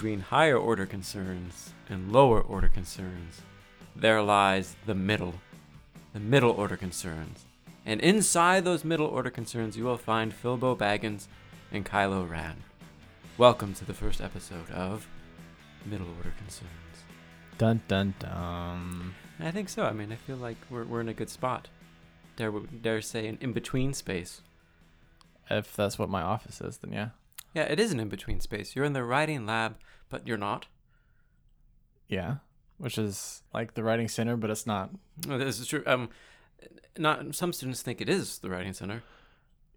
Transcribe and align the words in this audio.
between 0.00 0.20
higher 0.20 0.56
order 0.56 0.86
concerns 0.86 1.74
and 1.90 2.10
lower 2.10 2.40
order 2.40 2.68
concerns, 2.68 3.42
there 3.94 4.22
lies 4.22 4.74
the 4.86 4.94
middle, 4.94 5.34
the 6.14 6.18
middle 6.18 6.52
order 6.52 6.74
concerns. 6.74 7.44
And 7.84 8.00
inside 8.00 8.64
those 8.64 8.82
middle 8.82 9.08
order 9.08 9.28
concerns, 9.28 9.76
you 9.76 9.84
will 9.84 9.98
find 9.98 10.32
Philbo 10.32 10.74
Baggins 10.74 11.26
and 11.70 11.84
Kylo 11.84 12.26
Ran. 12.26 12.64
Welcome 13.36 13.74
to 13.74 13.84
the 13.84 13.92
first 13.92 14.22
episode 14.22 14.70
of 14.70 15.06
Middle 15.84 16.08
Order 16.16 16.32
Concerns. 16.38 17.04
Dun 17.58 17.82
dun 17.86 18.14
dun. 18.18 19.12
I 19.38 19.50
think 19.50 19.68
so. 19.68 19.84
I 19.84 19.92
mean, 19.92 20.12
I 20.12 20.16
feel 20.16 20.36
like 20.36 20.56
we're, 20.70 20.84
we're 20.84 21.02
in 21.02 21.10
a 21.10 21.14
good 21.14 21.28
spot. 21.28 21.68
Dare, 22.36 22.50
dare 22.50 23.02
say 23.02 23.26
an 23.26 23.36
in 23.42 23.52
between 23.52 23.92
space. 23.92 24.40
If 25.50 25.76
that's 25.76 25.98
what 25.98 26.08
my 26.08 26.22
office 26.22 26.62
is, 26.62 26.78
then 26.78 26.94
yeah. 26.94 27.08
Yeah, 27.54 27.62
it 27.62 27.80
is 27.80 27.92
an 27.92 28.00
in 28.00 28.08
between 28.08 28.40
space. 28.40 28.76
You're 28.76 28.84
in 28.84 28.92
the 28.92 29.04
writing 29.04 29.46
lab, 29.46 29.76
but 30.08 30.26
you're 30.26 30.38
not. 30.38 30.66
Yeah. 32.08 32.36
Which 32.78 32.96
is 32.96 33.42
like 33.52 33.74
the 33.74 33.82
writing 33.82 34.08
center, 34.08 34.36
but 34.36 34.50
it's 34.50 34.66
not. 34.66 34.90
Oh, 35.28 35.38
this 35.38 35.58
is 35.58 35.66
true. 35.66 35.82
Um, 35.86 36.10
not 36.96 37.34
some 37.34 37.52
students 37.52 37.82
think 37.82 38.00
it 38.00 38.08
is 38.08 38.38
the 38.38 38.50
writing 38.50 38.72
center. 38.72 39.02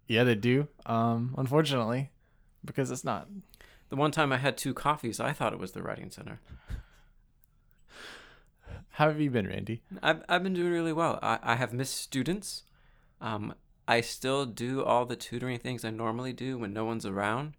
Yeah, 0.06 0.24
they 0.24 0.34
do. 0.34 0.68
Um, 0.86 1.34
unfortunately, 1.36 2.10
because 2.64 2.90
it's 2.90 3.04
not. 3.04 3.28
The 3.90 3.96
one 3.96 4.10
time 4.10 4.32
I 4.32 4.38
had 4.38 4.56
two 4.56 4.74
coffees, 4.74 5.20
I 5.20 5.32
thought 5.32 5.52
it 5.52 5.58
was 5.58 5.72
the 5.72 5.82
writing 5.82 6.10
center. 6.10 6.40
How 8.90 9.08
have 9.08 9.20
you 9.20 9.30
been, 9.30 9.46
Randie? 9.46 9.82
I've 10.02 10.22
I've 10.28 10.42
been 10.42 10.54
doing 10.54 10.72
really 10.72 10.92
well. 10.92 11.18
I, 11.22 11.38
I 11.42 11.54
have 11.56 11.72
missed 11.72 11.96
students. 11.96 12.62
Um, 13.20 13.54
I 13.86 14.00
still 14.00 14.46
do 14.46 14.82
all 14.82 15.04
the 15.04 15.16
tutoring 15.16 15.58
things 15.58 15.84
I 15.84 15.90
normally 15.90 16.32
do 16.32 16.58
when 16.58 16.72
no 16.72 16.84
one's 16.84 17.04
around. 17.04 17.54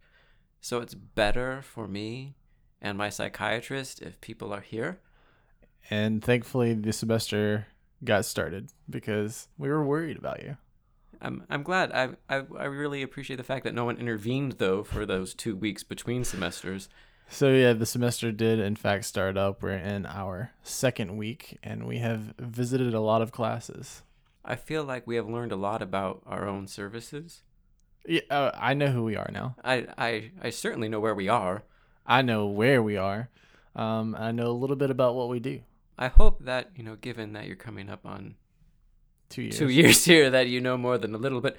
So 0.65 0.79
it's 0.79 0.95
better 0.95 1.61
for 1.61 1.87
me 1.87 2.33
and 2.81 2.97
my 2.97 3.09
psychiatrist 3.09 4.01
if 4.01 4.19
people 4.19 4.51
are 4.51 4.61
here. 4.61 4.99
And 5.91 6.23
thankfully, 6.23 6.73
the 6.73 6.91
semester 6.91 7.67
got 8.03 8.25
started 8.25 8.71
because 8.89 9.47
we 9.59 9.69
were 9.69 9.85
worried 9.85 10.17
about 10.17 10.41
you. 10.41 10.57
I'm 11.21 11.43
I'm 11.51 11.61
glad. 11.61 11.91
I, 11.91 12.15
I 12.27 12.45
I 12.57 12.63
really 12.63 13.03
appreciate 13.03 13.35
the 13.35 13.43
fact 13.43 13.63
that 13.65 13.75
no 13.75 13.85
one 13.85 13.97
intervened 13.97 14.53
though 14.53 14.83
for 14.83 15.05
those 15.05 15.35
two 15.35 15.55
weeks 15.55 15.83
between 15.83 16.23
semesters. 16.23 16.89
So 17.29 17.49
yeah, 17.49 17.73
the 17.73 17.85
semester 17.85 18.31
did 18.31 18.57
in 18.57 18.75
fact 18.75 19.05
start 19.05 19.37
up. 19.37 19.61
We're 19.61 19.77
in 19.77 20.07
our 20.07 20.49
second 20.63 21.15
week, 21.15 21.59
and 21.61 21.85
we 21.85 21.99
have 21.99 22.33
visited 22.39 22.95
a 22.95 23.01
lot 23.01 23.21
of 23.21 23.31
classes. 23.31 24.01
I 24.43 24.55
feel 24.55 24.83
like 24.83 25.05
we 25.05 25.17
have 25.17 25.29
learned 25.29 25.51
a 25.51 25.57
lot 25.57 25.83
about 25.83 26.23
our 26.25 26.47
own 26.47 26.65
services. 26.65 27.43
Yeah, 28.07 28.21
uh, 28.29 28.51
I 28.55 28.73
know 28.73 28.87
who 28.87 29.03
we 29.03 29.15
are 29.15 29.29
now. 29.31 29.55
I 29.63 29.87
I 29.97 30.31
I 30.41 30.49
certainly 30.49 30.89
know 30.89 30.99
where 30.99 31.15
we 31.15 31.27
are. 31.29 31.63
I 32.05 32.21
know 32.21 32.45
where 32.45 32.81
we 32.83 32.97
are. 32.97 33.29
Um, 33.75 34.15
I 34.17 34.31
know 34.31 34.47
a 34.47 34.53
little 34.61 34.75
bit 34.75 34.89
about 34.89 35.15
what 35.15 35.27
we 35.29 35.39
do. 35.39 35.61
I 35.97 36.07
hope 36.07 36.43
that 36.45 36.71
you 36.75 36.83
know, 36.83 36.95
given 36.95 37.33
that 37.33 37.47
you're 37.47 37.55
coming 37.55 37.89
up 37.89 38.05
on 38.05 38.35
Two 39.29 39.41
years. 39.41 39.57
two 39.57 39.69
years 39.69 40.05
here, 40.11 40.29
that 40.29 40.47
you 40.47 40.61
know 40.61 40.77
more 40.77 40.97
than 40.97 41.15
a 41.15 41.17
little 41.17 41.41
But 41.41 41.57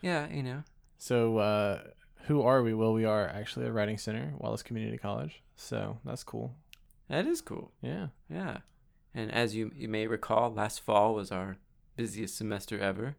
Yeah, 0.00 0.28
you 0.28 0.42
know. 0.42 0.62
So, 0.98 1.38
uh, 1.38 1.80
who 2.26 2.42
are 2.42 2.62
we? 2.62 2.74
Well, 2.74 2.92
we 2.92 3.04
are 3.04 3.26
actually 3.26 3.66
a 3.66 3.72
writing 3.72 3.98
center, 3.98 4.34
Wallace 4.38 4.62
Community 4.62 4.98
College. 4.98 5.42
So 5.56 5.98
that's 6.04 6.22
cool. 6.24 6.54
That 7.08 7.26
is 7.26 7.40
cool. 7.40 7.72
Yeah. 7.82 8.08
Yeah. 8.28 8.58
And 9.14 9.32
as 9.32 9.54
you 9.56 9.72
you 9.74 9.88
may 9.88 10.06
recall, 10.06 10.52
last 10.52 10.80
fall 10.80 11.14
was 11.14 11.32
our 11.32 11.56
busiest 11.96 12.36
semester 12.36 12.78
ever, 12.78 13.16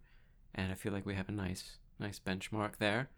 and 0.56 0.72
I 0.72 0.76
feel 0.76 0.94
like 0.94 1.06
we 1.06 1.16
have 1.16 1.28
a 1.28 1.34
nice 1.34 1.78
nice 2.02 2.20
benchmark 2.20 2.78
there. 2.78 3.10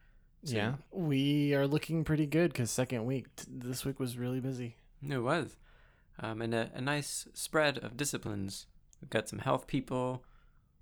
So- 0.44 0.56
Yeah. 0.56 0.74
We 0.92 1.54
are 1.56 1.66
looking 1.68 2.04
pretty 2.04 2.26
good 2.28 2.52
because 2.54 2.70
second 2.70 3.06
week, 3.06 3.28
this 3.48 3.86
week 3.86 4.00
was 4.00 4.18
really 4.18 4.40
busy. 4.40 4.76
It 5.08 5.18
was. 5.20 5.56
Um, 6.20 6.42
and 6.42 6.54
a, 6.54 6.70
a 6.76 6.82
nice 6.82 7.28
spread 7.34 7.78
of 7.80 7.98
disciplines. 7.98 8.68
We've 9.02 9.10
got 9.10 9.28
some 9.28 9.40
health 9.40 9.66
people. 9.68 10.24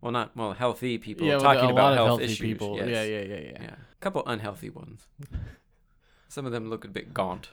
Well, 0.01 0.11
not, 0.11 0.35
well, 0.35 0.53
healthy 0.53 0.97
people 0.97 1.27
yeah, 1.27 1.37
talking 1.37 1.69
about 1.69 1.95
health 1.95 2.21
issues. 2.21 2.39
people. 2.39 2.75
yes. 2.77 2.87
Yeah, 2.89 3.03
yeah, 3.03 3.21
yeah, 3.21 3.39
yeah, 3.51 3.63
Yeah. 3.63 3.75
A 3.75 3.95
couple 4.01 4.23
unhealthy 4.25 4.69
ones. 4.71 5.05
some 6.27 6.45
of 6.47 6.51
them 6.51 6.69
look 6.69 6.83
a 6.83 6.87
bit 6.87 7.13
gaunt. 7.13 7.49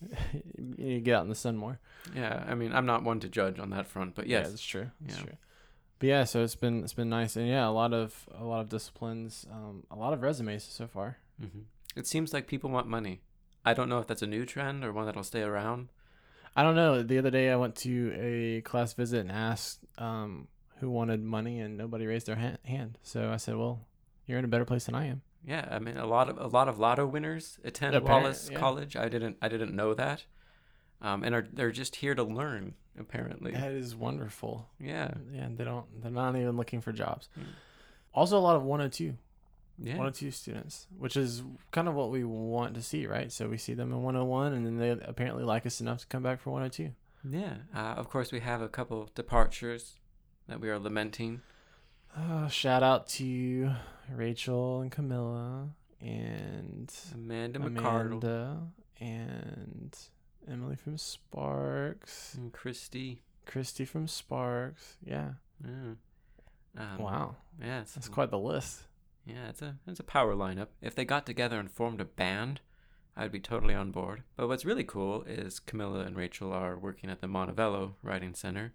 you 0.78 1.00
get 1.00 1.14
out 1.16 1.22
in 1.24 1.28
the 1.28 1.34
sun 1.34 1.56
more. 1.56 1.78
Yeah, 2.14 2.44
I 2.46 2.54
mean, 2.54 2.72
I'm 2.72 2.86
not 2.86 3.04
one 3.04 3.20
to 3.20 3.28
judge 3.28 3.58
on 3.58 3.70
that 3.70 3.86
front, 3.86 4.14
but 4.14 4.26
Yeah, 4.26 4.38
yes. 4.38 4.50
that's 4.50 4.62
true. 4.64 4.90
That's 5.02 5.18
Yeah. 5.18 5.24
true. 5.24 5.36
But 6.04 6.08
yeah, 6.08 6.24
so 6.24 6.44
it's 6.44 6.54
been 6.54 6.84
it's 6.84 6.92
been 6.92 7.08
nice, 7.08 7.34
and 7.34 7.48
yeah, 7.48 7.66
a 7.66 7.72
lot 7.72 7.94
of 7.94 8.28
a 8.38 8.44
lot 8.44 8.60
of 8.60 8.68
disciplines, 8.68 9.46
um, 9.50 9.84
a 9.90 9.96
lot 9.96 10.12
of 10.12 10.20
resumes 10.20 10.62
so 10.62 10.86
far. 10.86 11.16
hmm 11.40 11.60
It 11.96 12.06
seems 12.06 12.34
like 12.34 12.46
people 12.46 12.68
want 12.68 12.86
money. 12.86 13.22
I 13.64 13.72
don't 13.72 13.88
know 13.88 14.00
if 14.00 14.06
that's 14.06 14.20
a 14.20 14.26
new 14.26 14.44
trend 14.44 14.84
or 14.84 14.92
one 14.92 15.06
that'll 15.06 15.22
stay 15.24 15.40
around. 15.40 15.88
I 16.54 16.62
don't 16.62 16.76
know. 16.76 17.02
The 17.02 17.16
other 17.16 17.30
day, 17.30 17.50
I 17.50 17.56
went 17.56 17.74
to 17.76 18.12
a 18.14 18.60
class 18.60 18.92
visit 18.92 19.20
and 19.20 19.32
asked 19.32 19.86
um, 19.96 20.48
who 20.80 20.90
wanted 20.90 21.22
money, 21.22 21.58
and 21.58 21.78
nobody 21.78 22.04
raised 22.04 22.26
their 22.26 22.36
ha- 22.36 22.58
hand. 22.64 22.98
So 23.02 23.30
I 23.32 23.38
said, 23.38 23.56
"Well, 23.56 23.86
you're 24.26 24.38
in 24.38 24.44
a 24.44 24.52
better 24.54 24.66
place 24.66 24.84
than 24.84 24.94
I 24.94 25.06
am." 25.06 25.22
Yeah, 25.42 25.66
I 25.70 25.78
mean, 25.78 25.96
a 25.96 26.04
lot 26.04 26.28
of 26.28 26.36
a 26.36 26.48
lot 26.48 26.68
of 26.68 26.78
lotto 26.78 27.06
winners 27.06 27.58
attend 27.64 27.98
Wallace 28.04 28.50
yeah. 28.52 28.58
College. 28.58 28.94
I 28.94 29.08
didn't 29.08 29.38
I 29.40 29.48
didn't 29.48 29.74
know 29.74 29.94
that, 29.94 30.26
um, 31.04 31.22
and 31.22 31.34
are 31.34 31.46
they're 31.52 31.70
just 31.70 31.96
here 31.96 32.14
to 32.14 32.24
learn 32.24 32.74
apparently. 32.98 33.52
That 33.52 33.72
is 33.72 33.94
wonderful. 33.94 34.66
Yeah, 34.80 35.12
Yeah, 35.32 35.48
they 35.54 35.64
don't. 35.64 35.84
They're 36.02 36.10
not 36.10 36.34
even 36.34 36.56
looking 36.56 36.80
for 36.80 36.92
jobs. 36.92 37.28
Mm. 37.38 37.44
Also, 38.14 38.38
a 38.38 38.40
lot 38.40 38.56
of 38.56 38.62
102, 38.62 39.14
yeah. 39.78 39.92
102 39.92 40.30
students, 40.30 40.86
which 40.98 41.16
is 41.16 41.42
kind 41.72 41.88
of 41.88 41.94
what 41.94 42.10
we 42.10 42.24
want 42.24 42.74
to 42.74 42.82
see, 42.82 43.06
right? 43.06 43.30
So 43.30 43.48
we 43.48 43.58
see 43.58 43.74
them 43.74 43.92
in 43.92 44.02
101, 44.02 44.54
and 44.54 44.66
then 44.66 44.78
they 44.78 44.90
apparently 44.90 45.44
like 45.44 45.66
us 45.66 45.80
enough 45.80 46.00
to 46.00 46.06
come 46.06 46.22
back 46.22 46.40
for 46.40 46.50
102. 46.50 46.92
Yeah, 47.28 47.54
uh, 47.74 47.94
of 47.98 48.08
course 48.08 48.32
we 48.32 48.40
have 48.40 48.62
a 48.62 48.68
couple 48.68 49.10
departures 49.14 49.98
that 50.48 50.60
we 50.60 50.70
are 50.70 50.78
lamenting. 50.78 51.42
Uh, 52.16 52.48
shout 52.48 52.82
out 52.82 53.08
to 53.08 53.72
Rachel 54.10 54.80
and 54.80 54.90
Camilla 54.90 55.70
and 56.00 56.92
Amanda 57.14 57.58
McCardle 57.58 58.22
Amanda 58.22 58.58
and 59.00 59.96
Emily 60.50 60.76
from 60.76 60.98
Sparks, 60.98 62.34
and 62.34 62.52
Christy. 62.52 63.22
Christy 63.46 63.84
from 63.84 64.08
Sparks. 64.08 64.96
Yeah. 65.04 65.32
Yeah. 65.64 65.94
Um, 66.76 66.98
wow, 66.98 67.36
Yeah, 67.62 67.82
it's, 67.82 67.94
that's 67.94 68.08
quite 68.08 68.30
the 68.30 68.38
list. 68.38 68.82
yeah, 69.24 69.48
it's 69.48 69.62
a 69.62 69.76
it's 69.86 70.00
a 70.00 70.04
power 70.04 70.34
lineup. 70.34 70.68
If 70.82 70.94
they 70.94 71.04
got 71.04 71.24
together 71.24 71.58
and 71.60 71.70
formed 71.70 72.00
a 72.00 72.04
band, 72.04 72.60
I'd 73.16 73.30
be 73.30 73.38
totally 73.40 73.74
on 73.74 73.92
board. 73.92 74.24
But 74.36 74.48
what's 74.48 74.64
really 74.64 74.82
cool 74.82 75.22
is 75.22 75.60
Camilla 75.60 76.00
and 76.00 76.16
Rachel 76.16 76.52
are 76.52 76.76
working 76.76 77.10
at 77.10 77.20
the 77.20 77.28
Montevallo 77.28 77.92
Writing 78.02 78.34
Center, 78.34 78.72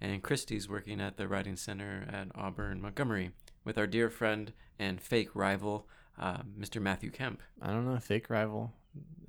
and 0.00 0.22
Christy's 0.24 0.68
working 0.68 1.00
at 1.00 1.16
the 1.18 1.28
Writing 1.28 1.56
Center 1.56 2.06
at 2.12 2.28
Auburn 2.34 2.80
Montgomery 2.80 3.30
with 3.64 3.78
our 3.78 3.86
dear 3.86 4.10
friend 4.10 4.52
and 4.78 5.00
fake 5.00 5.30
rival, 5.34 5.86
uh, 6.18 6.38
Mr. 6.58 6.82
Matthew 6.82 7.10
Kemp. 7.10 7.40
I 7.62 7.68
don't 7.68 7.86
know, 7.86 7.98
fake 8.00 8.28
rival. 8.28 8.72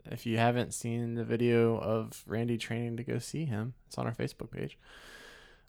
If 0.09 0.25
you 0.25 0.37
haven't 0.37 0.73
seen 0.73 1.15
the 1.15 1.23
video 1.25 1.77
of 1.77 2.23
Randie 2.25 2.57
training 2.57 2.97
to 2.97 3.03
go 3.03 3.19
see 3.19 3.45
him, 3.45 3.73
it's 3.87 3.97
on 3.97 4.05
our 4.07 4.13
Facebook 4.13 4.51
page. 4.51 4.77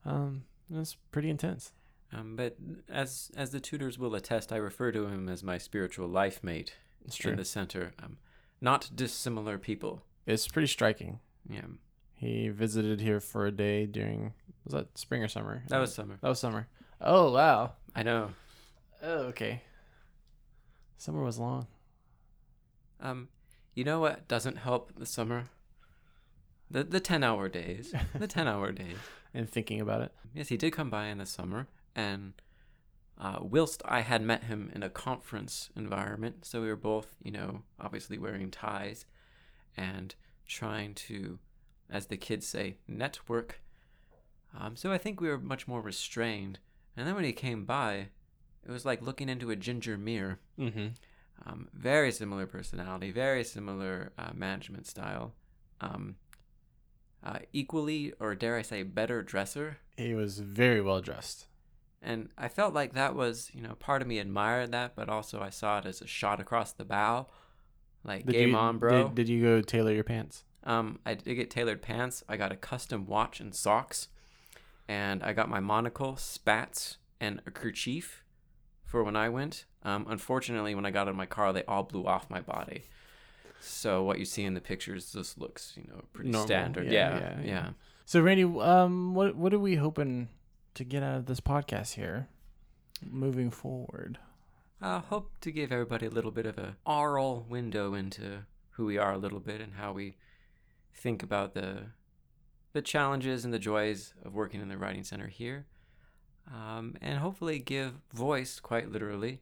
Um, 0.04 0.44
it's 0.72 0.97
pretty 1.10 1.28
intense. 1.31 1.72
Um, 2.12 2.37
but 2.37 2.56
as 2.88 3.31
as 3.37 3.50
the 3.50 3.60
tutors 3.60 3.98
will 3.98 4.14
attest, 4.14 4.53
I 4.53 4.56
refer 4.56 4.92
to 4.92 5.06
him 5.08 5.28
as 5.28 5.42
my 5.42 5.58
spiritual 5.58 6.08
life 6.08 6.42
mate 6.42 6.75
It's 7.04 7.16
true. 7.16 7.32
in 7.32 7.37
the 7.37 7.44
center. 7.44 7.92
Um, 8.03 8.16
not 8.60 8.91
dissimilar 8.94 9.58
people. 9.58 10.03
It's 10.26 10.48
pretty 10.48 10.69
striking. 10.69 11.19
Yeah, 11.50 11.62
He 12.14 12.49
visited 12.49 13.00
here 13.00 13.20
for 13.20 13.46
a 13.46 13.50
day 13.52 13.87
during 13.87 14.32
was 14.64 14.72
that 14.75 14.96
spring 14.96 15.22
or 15.22 15.28
summer? 15.28 15.64
that 15.69 15.78
was 15.78 15.94
summer. 15.94 16.19
that 16.22 16.28
was 16.28 16.38
summer. 16.38 16.69
Oh 17.00 17.32
wow. 17.32 17.72
I 17.94 18.02
know. 18.05 18.31
Oh 19.02 19.25
okay. 19.32 19.62
Summer 20.96 21.22
was 21.22 21.38
long. 21.38 21.67
Um, 23.00 23.28
you 23.75 23.85
know 23.85 24.00
what 24.00 24.29
doesn't 24.29 24.56
help 24.56 24.93
the 24.97 25.06
summer? 25.06 25.44
The 26.70 26.85
the 26.85 27.00
ten 27.00 27.23
hour 27.23 27.49
days. 27.49 27.94
The 28.15 28.26
ten 28.29 28.47
hour 28.47 28.73
days. 28.73 28.97
And 29.35 29.49
thinking 29.49 29.81
about 29.81 30.03
it. 30.03 30.12
Yes, 30.35 30.49
he 30.49 30.56
did 30.56 30.73
come 30.73 30.91
by 30.91 31.06
in 31.06 31.19
the 31.19 31.26
summer, 31.26 31.69
and 31.94 32.32
uh, 33.20 33.38
whilst 33.41 33.82
I 33.85 34.00
had 34.00 34.23
met 34.23 34.44
him 34.44 34.70
in 34.75 34.82
a 34.82 34.88
conference 34.88 35.70
environment, 35.76 36.44
so 36.44 36.61
we 36.61 36.69
were 36.69 36.76
both, 36.76 37.17
you 37.23 37.32
know, 37.32 37.62
obviously 37.81 38.17
wearing 38.17 38.50
ties 38.50 39.06
and 39.76 40.15
trying 40.47 40.94
to, 40.94 41.38
as 41.91 42.06
the 42.06 42.17
kids 42.17 42.47
say, 42.47 42.76
network. 42.87 43.61
Um, 44.56 44.76
so 44.76 44.93
I 44.93 44.99
think 44.99 45.20
we 45.20 45.29
were 45.29 45.38
much 45.38 45.67
more 45.67 45.81
restrained. 45.81 46.61
And 46.97 47.06
then 47.06 47.17
when 47.17 47.25
he 47.25 47.32
came 47.32 47.65
by, 47.65 48.09
it 48.65 48.70
was 48.70 48.85
like 48.85 49.03
looking 49.03 49.29
into 49.29 49.50
a 49.50 49.56
ginger 49.56 49.99
mirror. 49.99 50.38
Mm-hmm. 50.59 50.88
Um, 51.46 51.69
very 51.73 52.12
similar 52.12 52.46
personality, 52.46 53.11
very 53.11 53.44
similar 53.44 54.12
uh, 54.19 54.31
management 54.35 54.87
style. 54.87 55.35
Um, 55.81 56.17
uh, 57.23 57.38
equally, 57.52 58.12
or 58.20 58.35
dare 58.35 58.56
I 58.56 58.62
say, 58.62 58.82
better 58.82 59.23
dresser. 59.23 59.79
He 59.96 60.14
was 60.14 60.38
very 60.38 60.81
well 60.81 61.00
dressed. 61.00 61.46
And 62.00 62.29
I 62.38 62.49
felt 62.49 62.75
like 62.75 62.94
that 62.94 63.14
was, 63.14 63.50
you 63.52 63.61
know, 63.61 63.75
part 63.75 64.02
of 64.02 64.08
me 64.08 64.19
admired 64.19 64.70
that, 64.73 64.94
but 64.94 65.08
also 65.08 65.40
I 65.40 65.50
saw 65.50 65.79
it 65.79 65.87
as 65.87 66.00
a 66.00 66.06
shot 66.06 66.40
across 66.40 66.73
the 66.73 66.85
bow 66.85 67.26
Like 68.05 68.25
Did 68.26 68.32
game 68.32 68.50
you, 68.50 68.56
on, 68.56 68.79
bro. 68.79 69.08
Did, 69.08 69.14
did 69.17 69.29
you 69.29 69.43
go 69.43 69.61
tailor 69.61 69.93
your 69.93 70.05
pants? 70.05 70.44
Um, 70.64 70.99
I 71.05 71.14
did 71.14 71.34
get 71.34 71.50
tailored 71.50 71.82
pants. 71.82 72.23
I 72.29 72.37
got 72.37 72.52
a 72.52 72.56
custom 72.56 73.06
watch 73.06 73.41
and 73.41 73.55
socks, 73.55 74.08
and 74.87 75.23
I 75.23 75.32
got 75.32 75.49
my 75.49 75.61
monocle, 75.61 76.17
spats, 76.17 76.99
and 77.20 77.41
a 77.46 77.50
kerchief 77.50 78.23
for 78.84 79.02
when 79.02 79.17
I 79.17 79.29
went. 79.29 79.64
Um, 79.84 80.06
unfortunately, 80.08 80.75
when 80.75 80.84
I 80.84 80.90
got 80.90 81.08
in 81.08 81.16
my 81.16 81.26
car, 81.26 81.52
they 81.52 81.64
all 81.64 81.82
blew 81.84 82.04
off 82.06 82.28
my 82.28 82.40
body. 82.40 82.84
So 83.60 84.02
what 84.02 84.19
you 84.19 84.25
see 84.25 84.44
in 84.44 84.54
the 84.54 84.60
pictures 84.60 85.12
just 85.12 85.38
looks, 85.38 85.75
you 85.76 85.84
know, 85.88 86.02
pretty 86.12 86.30
Normal. 86.30 86.46
standard. 86.46 86.86
Yeah, 86.86 86.92
Yeah, 86.92 87.19
yeah, 87.19 87.40
yeah. 87.40 87.46
yeah. 87.46 87.69
So 88.04 88.20
Randie, 88.20 88.44
um, 88.44 89.14
what 89.14 89.36
what 89.36 89.52
are 89.52 89.58
we 89.58 89.76
hoping 89.76 90.28
to 90.75 90.84
get 90.84 91.02
out 91.02 91.16
of 91.16 91.26
this 91.26 91.40
podcast 91.40 91.94
here, 91.94 92.28
moving 93.04 93.50
forward? 93.50 94.19
I 94.80 94.98
hope 95.00 95.32
to 95.40 95.50
give 95.50 95.72
everybody 95.72 96.06
a 96.06 96.10
little 96.10 96.31
bit 96.31 96.46
of 96.46 96.56
a 96.56 96.76
oral 96.86 97.44
window 97.48 97.94
into 97.94 98.44
who 98.70 98.86
we 98.86 98.96
are 98.96 99.12
a 99.12 99.19
little 99.19 99.40
bit 99.40 99.60
and 99.60 99.74
how 99.74 99.92
we 99.92 100.16
think 100.94 101.22
about 101.22 101.54
the 101.54 101.86
the 102.72 102.82
challenges 102.82 103.44
and 103.44 103.52
the 103.52 103.58
joys 103.58 104.14
of 104.24 104.34
working 104.34 104.60
in 104.60 104.69
the 104.69 104.78
writing 104.78 105.02
center 105.02 105.26
here, 105.26 105.66
um, 106.52 106.94
and 107.00 107.19
hopefully 107.19 107.58
give 107.58 107.94
voice, 108.12 108.60
quite 108.60 108.90
literally, 108.92 109.40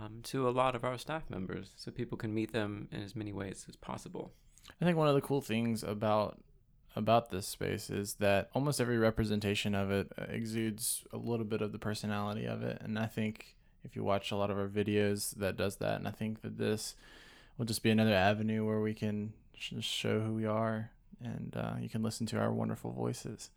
um, 0.00 0.20
to 0.24 0.48
a 0.48 0.50
lot 0.50 0.74
of 0.74 0.84
our 0.84 0.98
staff 0.98 1.28
members, 1.28 1.70
so 1.76 1.90
people 1.90 2.18
can 2.18 2.34
meet 2.34 2.52
them 2.52 2.88
in 2.92 3.02
as 3.02 3.16
many 3.16 3.32
ways 3.32 3.66
as 3.68 3.76
possible. 3.76 4.32
I 4.80 4.84
think 4.84 4.96
one 4.96 5.08
of 5.08 5.14
the 5.14 5.20
cool 5.20 5.40
things 5.40 5.82
about 5.82 6.40
about 6.94 7.30
this 7.30 7.46
space 7.46 7.90
is 7.90 8.14
that 8.14 8.48
almost 8.54 8.80
every 8.80 8.96
representation 8.96 9.74
of 9.74 9.90
it 9.90 10.10
uh, 10.18 10.24
exudes 10.30 11.04
a 11.12 11.18
little 11.18 11.44
bit 11.44 11.60
of 11.60 11.72
the 11.72 11.78
personality 11.78 12.46
of 12.46 12.62
it, 12.62 12.80
and 12.80 12.98
I 12.98 13.06
think 13.06 13.56
if 13.84 13.94
you 13.94 14.02
watch 14.02 14.30
a 14.30 14.36
lot 14.36 14.50
of 14.50 14.58
our 14.58 14.68
videos, 14.68 15.36
that 15.36 15.56
does 15.56 15.76
that, 15.76 15.98
and 15.98 16.08
I 16.08 16.10
think 16.10 16.42
that 16.42 16.58
this 16.58 16.94
will 17.56 17.66
just 17.66 17.82
be 17.82 17.90
another 17.90 18.14
avenue 18.14 18.66
where 18.66 18.80
we 18.80 18.94
can 18.94 19.32
sh- 19.56 19.74
show 19.80 20.20
who 20.20 20.32
we 20.32 20.46
are, 20.46 20.90
and 21.22 21.54
uh, 21.56 21.74
you 21.80 21.88
can 21.88 22.02
listen 22.02 22.26
to 22.28 22.38
our 22.38 22.52
wonderful 22.52 22.92
voices. 22.92 23.50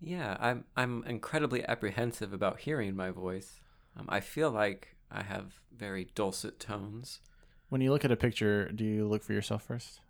Yeah, 0.00 0.36
I'm 0.40 0.64
I'm 0.76 1.04
incredibly 1.04 1.64
apprehensive 1.66 2.32
about 2.32 2.60
hearing 2.60 2.96
my 2.96 3.10
voice. 3.10 3.60
Um, 3.96 4.06
I 4.08 4.20
feel 4.20 4.50
like 4.50 4.96
I 5.12 5.22
have 5.22 5.60
very 5.76 6.08
dulcet 6.14 6.58
tones. 6.58 7.20
When 7.68 7.80
you 7.80 7.90
look 7.92 8.04
at 8.04 8.10
a 8.12 8.16
picture, 8.16 8.70
do 8.72 8.84
you 8.84 9.06
look 9.06 9.22
for 9.22 9.32
yourself 9.32 9.64
first? 9.64 10.00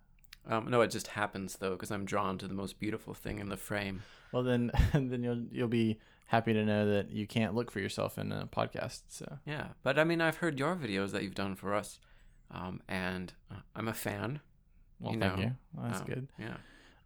Um, 0.45 0.69
no, 0.69 0.81
it 0.81 0.91
just 0.91 1.07
happens 1.07 1.57
though, 1.57 1.71
because 1.71 1.91
I'm 1.91 2.05
drawn 2.05 2.37
to 2.39 2.47
the 2.47 2.53
most 2.53 2.79
beautiful 2.79 3.13
thing 3.13 3.39
in 3.39 3.49
the 3.49 3.57
frame. 3.57 4.01
Well, 4.31 4.43
then, 4.43 4.71
then 4.93 5.23
you'll 5.23 5.43
you'll 5.51 5.67
be 5.67 5.99
happy 6.27 6.53
to 6.53 6.65
know 6.65 6.89
that 6.91 7.11
you 7.11 7.27
can't 7.27 7.53
look 7.53 7.69
for 7.71 7.79
yourself 7.79 8.17
in 8.17 8.31
a 8.31 8.47
podcast. 8.47 9.01
So 9.09 9.37
Yeah, 9.45 9.67
but 9.83 9.97
I 9.99 10.03
mean, 10.03 10.19
I've 10.21 10.37
heard 10.37 10.57
your 10.59 10.75
videos 10.75 11.11
that 11.11 11.23
you've 11.23 11.35
done 11.35 11.55
for 11.55 11.73
us, 11.73 11.99
um, 12.51 12.81
and 12.87 13.31
uh, 13.51 13.55
I'm 13.75 13.87
a 13.87 13.93
fan. 13.93 14.41
well, 14.99 15.13
You 15.13 15.19
thank 15.19 15.37
know, 15.37 15.43
you. 15.43 15.51
Well, 15.73 15.85
that's 15.87 15.99
Um, 16.01 16.07
good. 16.07 16.27
Yeah. 16.39 16.57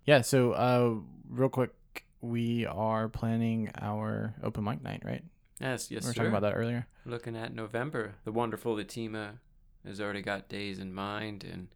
Yeah. 0.05 0.21
So, 0.21 0.53
uh, 0.53 0.95
real 1.29 1.49
quick, 1.49 1.73
we 2.21 2.65
are 2.65 3.09
planning 3.09 3.69
our 3.79 4.33
open 4.41 4.63
mic 4.63 4.81
night, 4.81 5.03
right? 5.05 5.23
Yes, 5.59 5.89
yes, 5.89 6.03
we 6.03 6.09
were 6.09 6.13
sir. 6.13 6.17
talking 6.17 6.29
about 6.29 6.41
that 6.41 6.53
earlier. 6.53 6.87
Looking 7.05 7.35
at 7.35 7.53
November, 7.53 8.15
the 8.25 8.31
wonderful 8.31 8.75
Latima 8.75 9.39
has 9.85 9.99
already 9.99 10.21
got 10.21 10.49
days 10.49 10.79
in 10.79 10.93
mind, 10.93 11.43
and 11.43 11.67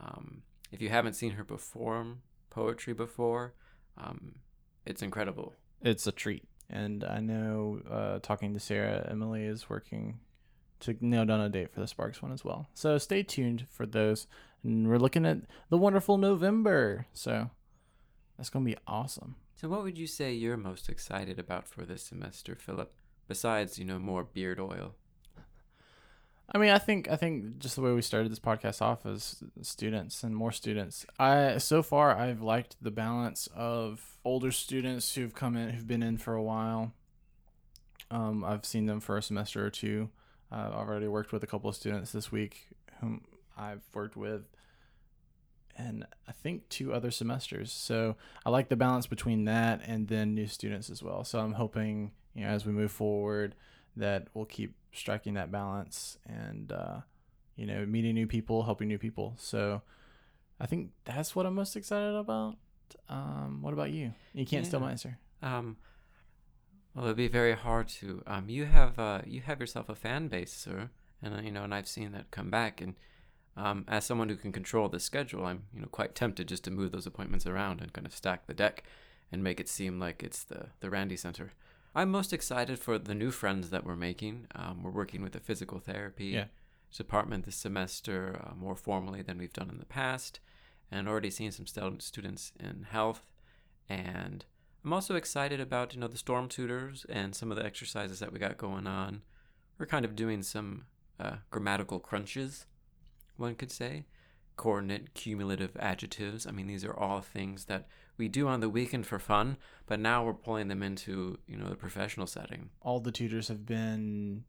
um, 0.00 0.42
if 0.70 0.82
you 0.82 0.88
haven't 0.88 1.14
seen 1.14 1.32
her 1.32 1.44
perform 1.44 2.22
poetry 2.50 2.94
before, 2.94 3.54
um, 3.96 4.36
it's 4.84 5.02
incredible. 5.02 5.54
It's 5.82 6.06
a 6.06 6.12
treat, 6.12 6.44
and 6.68 7.04
I 7.04 7.20
know 7.20 7.80
uh, 7.90 8.18
talking 8.20 8.54
to 8.54 8.60
Sarah, 8.60 9.06
Emily 9.10 9.44
is 9.44 9.68
working 9.70 10.18
to 10.80 10.96
nail 11.00 11.24
down 11.24 11.40
a 11.40 11.48
date 11.48 11.72
for 11.72 11.80
the 11.80 11.86
Sparks 11.86 12.20
one 12.20 12.32
as 12.32 12.44
well. 12.44 12.68
So 12.74 12.98
stay 12.98 13.22
tuned 13.22 13.66
for 13.70 13.86
those. 13.86 14.26
And 14.64 14.88
we're 14.88 14.98
looking 14.98 15.26
at 15.26 15.38
the 15.70 15.78
wonderful 15.78 16.18
November. 16.18 17.06
So 17.12 17.50
that's 18.36 18.50
gonna 18.50 18.64
be 18.64 18.76
awesome. 18.86 19.36
So, 19.54 19.68
what 19.68 19.82
would 19.82 19.98
you 19.98 20.06
say 20.06 20.32
you're 20.32 20.56
most 20.56 20.88
excited 20.88 21.38
about 21.38 21.68
for 21.68 21.84
this 21.84 22.02
semester, 22.02 22.56
Phillip? 22.56 22.92
Besides, 23.28 23.78
you 23.78 23.84
know, 23.84 23.98
more 23.98 24.24
beard 24.24 24.60
oil. 24.60 24.94
I 26.54 26.58
mean, 26.58 26.70
I 26.70 26.78
think 26.78 27.10
I 27.10 27.16
think 27.16 27.58
just 27.58 27.76
the 27.76 27.82
way 27.82 27.92
we 27.92 28.02
started 28.02 28.30
this 28.30 28.38
podcast 28.38 28.82
off 28.82 29.06
as 29.06 29.42
students 29.62 30.22
and 30.22 30.36
more 30.36 30.52
students. 30.52 31.06
I 31.18 31.56
so 31.58 31.82
far 31.82 32.14
I've 32.14 32.42
liked 32.42 32.76
the 32.80 32.90
balance 32.90 33.48
of 33.54 34.18
older 34.24 34.50
students 34.50 35.14
who've 35.14 35.34
come 35.34 35.56
in 35.56 35.70
who've 35.70 35.86
been 35.86 36.02
in 36.02 36.18
for 36.18 36.34
a 36.34 36.42
while. 36.42 36.92
Um, 38.10 38.44
I've 38.44 38.66
seen 38.66 38.84
them 38.84 39.00
for 39.00 39.16
a 39.16 39.22
semester 39.22 39.64
or 39.64 39.70
two. 39.70 40.10
Uh, 40.50 40.68
I've 40.74 40.88
already 40.88 41.08
worked 41.08 41.32
with 41.32 41.42
a 41.42 41.46
couple 41.46 41.70
of 41.70 41.76
students 41.76 42.12
this 42.12 42.30
week 42.30 42.66
whom 43.00 43.22
I've 43.56 43.82
worked 43.94 44.18
with, 44.18 44.42
and 45.78 46.06
I 46.28 46.32
think 46.32 46.68
two 46.68 46.92
other 46.92 47.10
semesters. 47.10 47.72
So 47.72 48.16
I 48.44 48.50
like 48.50 48.68
the 48.68 48.76
balance 48.76 49.06
between 49.06 49.46
that 49.46 49.80
and 49.86 50.08
then 50.08 50.34
new 50.34 50.46
students 50.46 50.90
as 50.90 51.02
well. 51.02 51.24
So 51.24 51.38
I'm 51.38 51.54
hoping 51.54 52.10
you 52.34 52.42
know 52.42 52.48
as 52.48 52.64
we 52.66 52.72
move 52.72 52.90
forward 52.92 53.54
that 53.96 54.28
we'll 54.34 54.44
keep 54.46 54.74
striking 54.92 55.34
that 55.34 55.50
balance 55.50 56.18
and 56.26 56.72
uh, 56.72 57.00
you 57.56 57.66
know 57.66 57.84
meeting 57.86 58.14
new 58.14 58.26
people 58.26 58.62
helping 58.64 58.88
new 58.88 58.98
people 58.98 59.34
so 59.38 59.82
i 60.60 60.66
think 60.66 60.90
that's 61.04 61.34
what 61.36 61.46
i'm 61.46 61.54
most 61.54 61.76
excited 61.76 62.14
about 62.14 62.56
um, 63.08 63.58
what 63.62 63.72
about 63.72 63.90
you 63.90 64.12
you 64.34 64.44
can't 64.46 64.66
steal 64.66 64.80
my 64.80 64.90
answer 64.90 65.18
Um, 65.42 65.76
well, 66.94 67.06
it'd 67.06 67.16
be 67.16 67.26
very 67.28 67.54
hard 67.54 67.88
to. 67.88 68.22
Um, 68.26 68.48
you 68.50 68.66
have 68.66 68.98
uh, 68.98 69.22
you 69.26 69.40
have 69.40 69.60
yourself 69.60 69.88
a 69.88 69.94
fan 69.94 70.28
base, 70.28 70.52
sir, 70.52 70.90
and 71.22 71.34
uh, 71.34 71.40
you 71.40 71.50
know, 71.50 71.64
and 71.64 71.74
I've 71.74 71.88
seen 71.88 72.12
that 72.12 72.30
come 72.30 72.50
back. 72.50 72.82
And 72.82 72.94
um, 73.56 73.86
as 73.88 74.04
someone 74.04 74.28
who 74.28 74.36
can 74.36 74.52
control 74.52 74.90
the 74.90 75.00
schedule, 75.00 75.46
I'm 75.46 75.62
you 75.74 75.80
know 75.80 75.88
quite 75.90 76.14
tempted 76.14 76.48
just 76.48 76.64
to 76.64 76.70
move 76.70 76.92
those 76.92 77.06
appointments 77.06 77.46
around 77.46 77.80
and 77.80 77.92
kind 77.94 78.06
of 78.06 78.14
stack 78.14 78.46
the 78.46 78.52
deck, 78.52 78.84
and 79.32 79.42
make 79.42 79.58
it 79.58 79.70
seem 79.70 79.98
like 79.98 80.22
it's 80.22 80.44
the 80.44 80.66
the 80.80 80.90
Randie 80.90 81.16
Center. 81.16 81.52
I'm 81.94 82.10
most 82.10 82.32
excited 82.32 82.78
for 82.78 82.98
the 82.98 83.14
new 83.14 83.30
friends 83.30 83.70
that 83.70 83.84
we're 83.84 83.96
making. 83.96 84.46
Um, 84.54 84.82
we're 84.82 84.90
working 84.90 85.22
with 85.22 85.32
the 85.32 85.40
physical 85.40 85.78
therapy 85.78 86.26
Yeah. 86.26 86.46
department 86.96 87.44
this 87.44 87.56
semester 87.56 88.40
uh, 88.44 88.54
more 88.54 88.76
formally 88.76 89.22
than 89.22 89.38
we've 89.38 89.52
done 89.52 89.68
in 89.70 89.78
the 89.78 89.84
past, 89.84 90.40
and 90.90 91.08
already 91.08 91.30
seeing 91.30 91.50
some 91.50 91.66
stel- 91.66 92.00
students 92.00 92.52
in 92.58 92.84
health 92.90 93.26
and 93.88 94.44
I'm 94.84 94.92
also 94.92 95.14
excited 95.16 95.60
about 95.60 95.94
you 95.94 96.00
know 96.00 96.08
the 96.08 96.16
storm 96.18 96.48
tutors 96.48 97.04
and 97.08 97.34
some 97.36 97.50
of 97.52 97.56
the 97.56 97.64
exercises 97.64 98.18
that 98.20 98.32
we 98.32 98.38
got 98.40 98.56
going 98.58 98.86
on. 98.86 99.22
We're 99.78 99.86
kind 99.86 100.04
of 100.04 100.16
doing 100.16 100.42
some 100.42 100.86
uh, 101.20 101.36
grammatical 101.50 102.00
crunches, 102.00 102.66
one 103.36 103.54
could 103.54 103.70
say, 103.70 104.04
coordinate 104.56 105.14
cumulative 105.14 105.76
adjectives. 105.78 106.46
I 106.46 106.50
mean, 106.50 106.66
these 106.66 106.84
are 106.84 106.94
all 106.94 107.20
things 107.20 107.64
that 107.66 107.86
we 108.16 108.28
do 108.28 108.46
on 108.46 108.60
the 108.60 108.68
weekend 108.68 109.06
for 109.06 109.18
fun, 109.18 109.56
but 109.86 109.98
now 109.98 110.24
we're 110.24 110.34
pulling 110.34 110.68
them 110.68 110.82
into 110.82 111.38
you 111.46 111.56
know 111.56 111.68
the 111.68 111.76
professional 111.76 112.26
setting. 112.26 112.70
all 112.82 113.00
the 113.00 113.12
tutors 113.12 113.48
have 113.48 113.64
been 113.66 114.44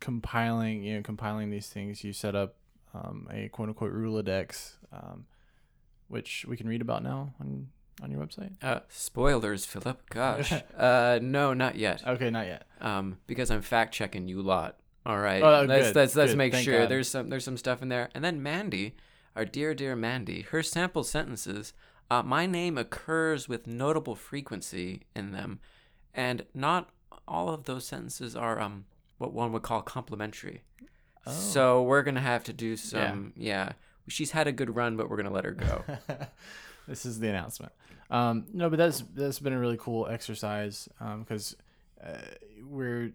compiling 0.00 0.82
you 0.82 0.96
know 0.96 1.02
compiling 1.02 1.50
these 1.50 1.68
things 1.68 2.02
you 2.02 2.12
set 2.12 2.34
up 2.34 2.56
um, 2.94 3.28
a 3.30 3.48
quote 3.48 3.68
unquote 3.68 3.92
Rolodex 3.92 4.76
um, 4.92 5.26
which 6.08 6.46
we 6.48 6.56
can 6.56 6.66
read 6.66 6.80
about 6.80 7.02
now 7.02 7.34
on 7.38 7.68
on 8.02 8.10
your 8.10 8.20
website 8.24 8.52
Uh, 8.62 8.80
spoilers, 8.88 9.66
Phillip. 9.66 10.08
Gosh, 10.08 10.52
uh, 10.76 11.18
no, 11.22 11.52
not 11.52 11.76
yet. 11.76 12.02
okay 12.06 12.30
not 12.30 12.46
yet 12.46 12.66
um, 12.80 13.18
because 13.26 13.50
I'm 13.50 13.60
fact 13.62 13.92
checking 13.94 14.26
you 14.26 14.40
lot. 14.40 14.79
All 15.06 15.18
right, 15.18 15.42
Oh, 15.42 15.64
let's 15.64 15.88
good, 15.88 15.96
let's 15.96 16.14
let's 16.16 16.32
good, 16.32 16.38
make 16.38 16.52
thank 16.52 16.64
sure 16.64 16.80
God. 16.80 16.90
there's 16.90 17.08
some 17.08 17.30
there's 17.30 17.44
some 17.44 17.56
stuff 17.56 17.80
in 17.82 17.88
there. 17.88 18.10
And 18.14 18.22
then 18.24 18.42
Mandy, 18.42 18.94
our 19.34 19.44
dear 19.44 19.74
dear 19.74 19.96
Mandy, 19.96 20.42
her 20.42 20.62
sample 20.62 21.04
sentences. 21.04 21.72
Uh, 22.10 22.22
my 22.24 22.44
name 22.44 22.76
occurs 22.76 23.48
with 23.48 23.66
notable 23.68 24.16
frequency 24.16 25.02
in 25.14 25.30
them, 25.30 25.60
and 26.12 26.44
not 26.54 26.90
all 27.28 27.48
of 27.50 27.64
those 27.64 27.86
sentences 27.86 28.34
are 28.34 28.60
um 28.60 28.84
what 29.18 29.32
one 29.32 29.52
would 29.52 29.62
call 29.62 29.80
complimentary. 29.82 30.62
Oh. 31.26 31.30
So 31.30 31.82
we're 31.82 32.02
gonna 32.02 32.20
have 32.20 32.44
to 32.44 32.52
do 32.52 32.76
some 32.76 33.32
yeah. 33.36 33.72
She's 34.08 34.32
had 34.32 34.48
a 34.48 34.52
good 34.52 34.74
run, 34.74 34.96
but 34.96 35.08
we're 35.08 35.16
gonna 35.16 35.30
let 35.32 35.44
her 35.44 35.52
go. 35.52 35.84
this 36.88 37.06
is 37.06 37.20
the 37.20 37.28
announcement. 37.28 37.72
Um, 38.10 38.46
no, 38.52 38.68
but 38.68 38.76
that's 38.76 39.04
that's 39.14 39.38
been 39.38 39.52
a 39.52 39.58
really 39.58 39.76
cool 39.78 40.08
exercise 40.08 40.88
because 41.20 41.54
uh, 42.04 42.18
we're, 42.64 43.12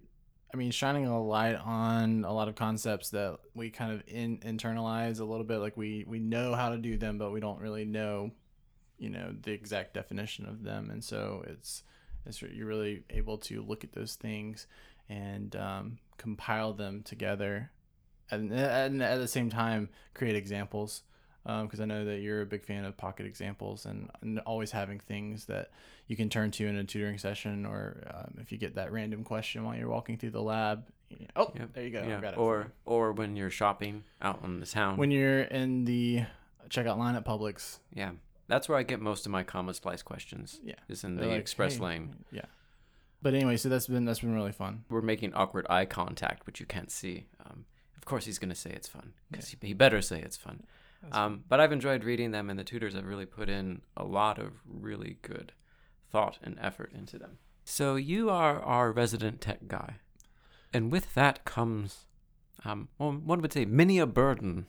I 0.54 0.58
mean, 0.58 0.72
shining 0.72 1.06
a 1.06 1.22
light 1.22 1.56
on 1.56 2.24
a 2.24 2.32
lot 2.32 2.48
of 2.48 2.56
concepts 2.56 3.10
that 3.10 3.40
we 3.54 3.70
kind 3.70 3.92
of 3.92 4.04
in, 4.08 4.38
internalize 4.40 5.20
a 5.20 5.26
little 5.26 5.44
bit. 5.44 5.58
Like 5.58 5.76
we 5.76 6.06
we 6.08 6.20
know 6.20 6.54
how 6.54 6.70
to 6.70 6.78
do 6.78 6.98
them, 6.98 7.18
but 7.18 7.32
we 7.32 7.40
don't 7.40 7.60
really 7.60 7.86
know, 7.86 8.32
you 8.98 9.10
know, 9.10 9.36
the 9.42 9.52
exact 9.52 9.94
definition 9.94 10.46
of 10.46 10.64
them. 10.64 10.90
And 10.92 11.04
so 11.04 11.44
it's 11.48 11.84
it's 12.26 12.42
you're 12.42 12.68
really 12.68 13.04
able 13.10 13.38
to 13.40 13.62
look 13.62 13.84
at 13.84 13.94
those 13.94 14.16
things 14.16 14.68
and 15.10 15.56
um, 15.56 15.98
compile 16.18 16.74
them 16.74 17.04
together, 17.04 17.72
and, 18.32 18.52
and 18.52 19.04
at 19.04 19.18
the 19.18 19.28
same 19.28 19.50
time 19.50 19.90
create 20.14 20.36
examples 20.36 21.04
because 21.46 21.80
I 21.80 21.86
know 21.86 22.06
that 22.06 22.20
you're 22.22 22.42
a 22.42 22.46
big 22.46 22.64
fan 22.66 22.86
of 22.86 22.98
pocket 22.98 23.26
examples 23.26 23.86
and, 23.86 24.10
and 24.22 24.40
always 24.40 24.72
having 24.72 25.00
things 25.00 25.46
that 25.46 25.70
you 26.08 26.16
can 26.16 26.28
turn 26.30 26.52
to 26.52 26.66
in 26.68 26.76
a 26.76 26.84
tutoring 26.84 27.18
session, 27.20 27.66
or 27.66 28.04
um, 28.14 28.38
if 28.42 28.52
you 28.52 28.58
get 28.58 28.76
that 28.76 28.92
random 28.92 29.24
question 29.24 29.64
while 29.64 29.76
you're 29.76 29.88
walking 29.90 30.18
through 30.18 30.32
the 30.32 30.42
lab, 30.42 30.86
Oh, 31.36 31.52
Yep. 31.56 31.74
there 31.74 31.84
you 31.84 31.92
go. 31.92 32.02
Yeah. 32.04 32.20
got 32.20 32.34
it. 32.34 32.40
Or 32.40 32.72
or 32.86 33.12
when 33.14 33.36
you're 33.36 33.52
shopping 33.52 34.04
out 34.22 34.42
in 34.44 34.60
the 34.60 34.66
town. 34.66 34.98
when 34.98 35.12
you're 35.12 35.42
in 35.42 35.86
the 35.86 36.24
checkout 36.70 36.98
line 36.98 37.16
at 37.16 37.24
Publix. 37.24 37.78
yeah, 37.94 38.12
that's 38.48 38.68
where 38.68 38.78
I 38.78 38.82
get 38.84 39.00
most 39.00 39.26
of 39.28 39.32
my 39.32 39.44
comma 39.44 39.74
splice 39.76 40.02
questions. 40.02 40.60
Yeah. 40.64 40.74
is 40.90 41.04
in 41.04 41.16
they're 41.16 41.26
the 41.26 41.32
like, 41.34 41.40
express 41.42 41.76
"Hey." 41.76 41.84
lane. 41.84 42.16
Yeah. 42.32 42.46
But 43.22 43.34
anyway, 43.36 43.56
so 43.58 43.70
that's 43.70 43.86
been 43.88 44.06
that's 44.06 44.20
been 44.22 44.34
really 44.34 44.52
fun. 44.52 44.84
We're 44.90 45.02
making 45.02 45.34
awkward 45.36 45.68
eye 45.70 45.86
contact, 45.86 46.46
which 46.48 46.60
you 46.60 46.66
can't 46.66 46.92
see. 46.92 47.28
Um, 47.46 47.66
of 47.98 48.06
course, 48.06 48.26
he's 48.26 48.40
going 48.40 48.50
to 48.50 48.56
say 48.56 48.72
it's 48.72 48.88
fun 48.88 49.14
because 49.32 49.50
he, 49.50 49.58
he 49.62 49.74
better 49.74 50.02
say 50.02 50.20
it's 50.22 50.38
fun. 50.38 50.64
Um, 51.12 51.44
but 51.48 51.60
I've 51.60 51.72
enjoyed 51.72 52.04
reading 52.04 52.32
them, 52.32 52.50
and 52.50 52.58
the 52.58 52.64
tutors 52.64 52.96
have 52.96 53.06
really 53.06 53.26
put 53.26 53.50
in 53.50 53.82
a 53.96 54.04
lot 54.04 54.40
of 54.40 54.54
really 54.66 55.18
good 55.22 55.52
thought 56.12 56.40
and 56.42 56.58
effort 56.60 56.92
into 56.94 57.20
them. 57.20 57.38
So 57.64 57.96
you 57.96 58.30
are 58.30 58.62
our 58.62 58.92
resident 58.92 59.42
tech 59.42 59.68
guy, 59.68 59.96
and 60.74 60.92
with 60.92 61.14
that 61.14 61.46
comes, 61.46 62.06
um, 62.64 62.90
well, 62.98 63.12
one 63.12 63.42
would 63.42 63.54
say, 63.54 63.66
many 63.66 64.00
a 64.00 64.06
burden. 64.06 64.68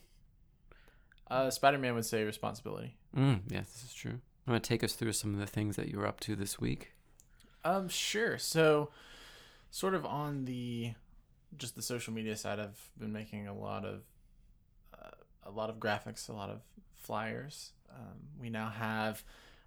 Uh, 1.29 1.51
Spider 1.51 1.79
Man 1.79 1.95
would 1.95 2.07
say 2.07 2.23
responsibility. 2.25 2.97
Mm, 3.17 3.41
yes, 3.49 3.73
this 3.73 3.85
is 3.85 3.95
true. 3.95 4.21
I'm 4.47 4.53
going 4.53 4.61
to 4.61 4.69
take 4.69 4.85
us 4.85 4.93
through 4.93 5.13
some 5.13 5.35
of 5.35 5.41
the 5.41 5.47
things 5.47 5.77
that 5.77 5.89
you 5.89 5.99
were 5.99 6.07
up 6.07 6.21
to 6.21 6.37
this 6.37 6.61
week. 6.61 6.93
Um, 7.65 7.89
sure. 7.89 8.39
So, 8.39 8.91
sort 9.71 9.95
of 9.95 10.07
on 10.07 10.45
the 10.45 10.93
just 11.57 11.75
the 11.75 11.83
social 11.83 12.13
media 12.13 12.37
side, 12.37 12.61
I've 12.61 12.91
been 12.99 13.13
making 13.13 13.49
a 13.49 13.55
lot 13.55 13.85
of 13.85 14.03
a 15.47 15.51
lot 15.51 15.71
of 15.71 15.77
graphics, 15.77 16.29
a 16.29 16.33
lot 16.33 16.51
of 16.51 16.61
flyers. 16.95 17.73
Um, 17.91 18.17
we 18.41 18.51
now 18.51 18.69
have 18.69 19.23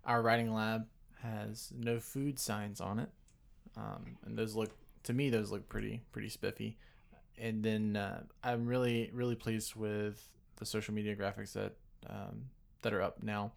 our 0.06 0.22
writing 0.22 0.54
lab 0.54 0.88
has 1.22 1.72
no 1.78 2.00
food 2.00 2.40
signs 2.40 2.80
on 2.80 3.00
it, 3.00 3.10
um, 3.76 4.18
and 4.26 4.38
those 4.38 4.56
look 4.56 4.72
to 5.04 5.14
me 5.14 5.30
those 5.30 5.52
look 5.52 5.68
pretty 5.70 6.02
pretty 6.12 6.30
spiffy. 6.30 6.78
And 7.38 7.64
then 7.64 7.96
uh, 7.96 8.24
I'm 8.44 8.68
really 8.68 9.10
really 9.14 9.36
pleased 9.36 9.76
with 9.76 10.28
the 10.58 10.66
social 10.66 10.94
media 10.94 11.16
graphics 11.16 11.54
that 11.54 11.74
um, 12.10 12.46
that 12.82 12.94
are 12.94 13.02
up 13.02 13.24
now. 13.24 13.52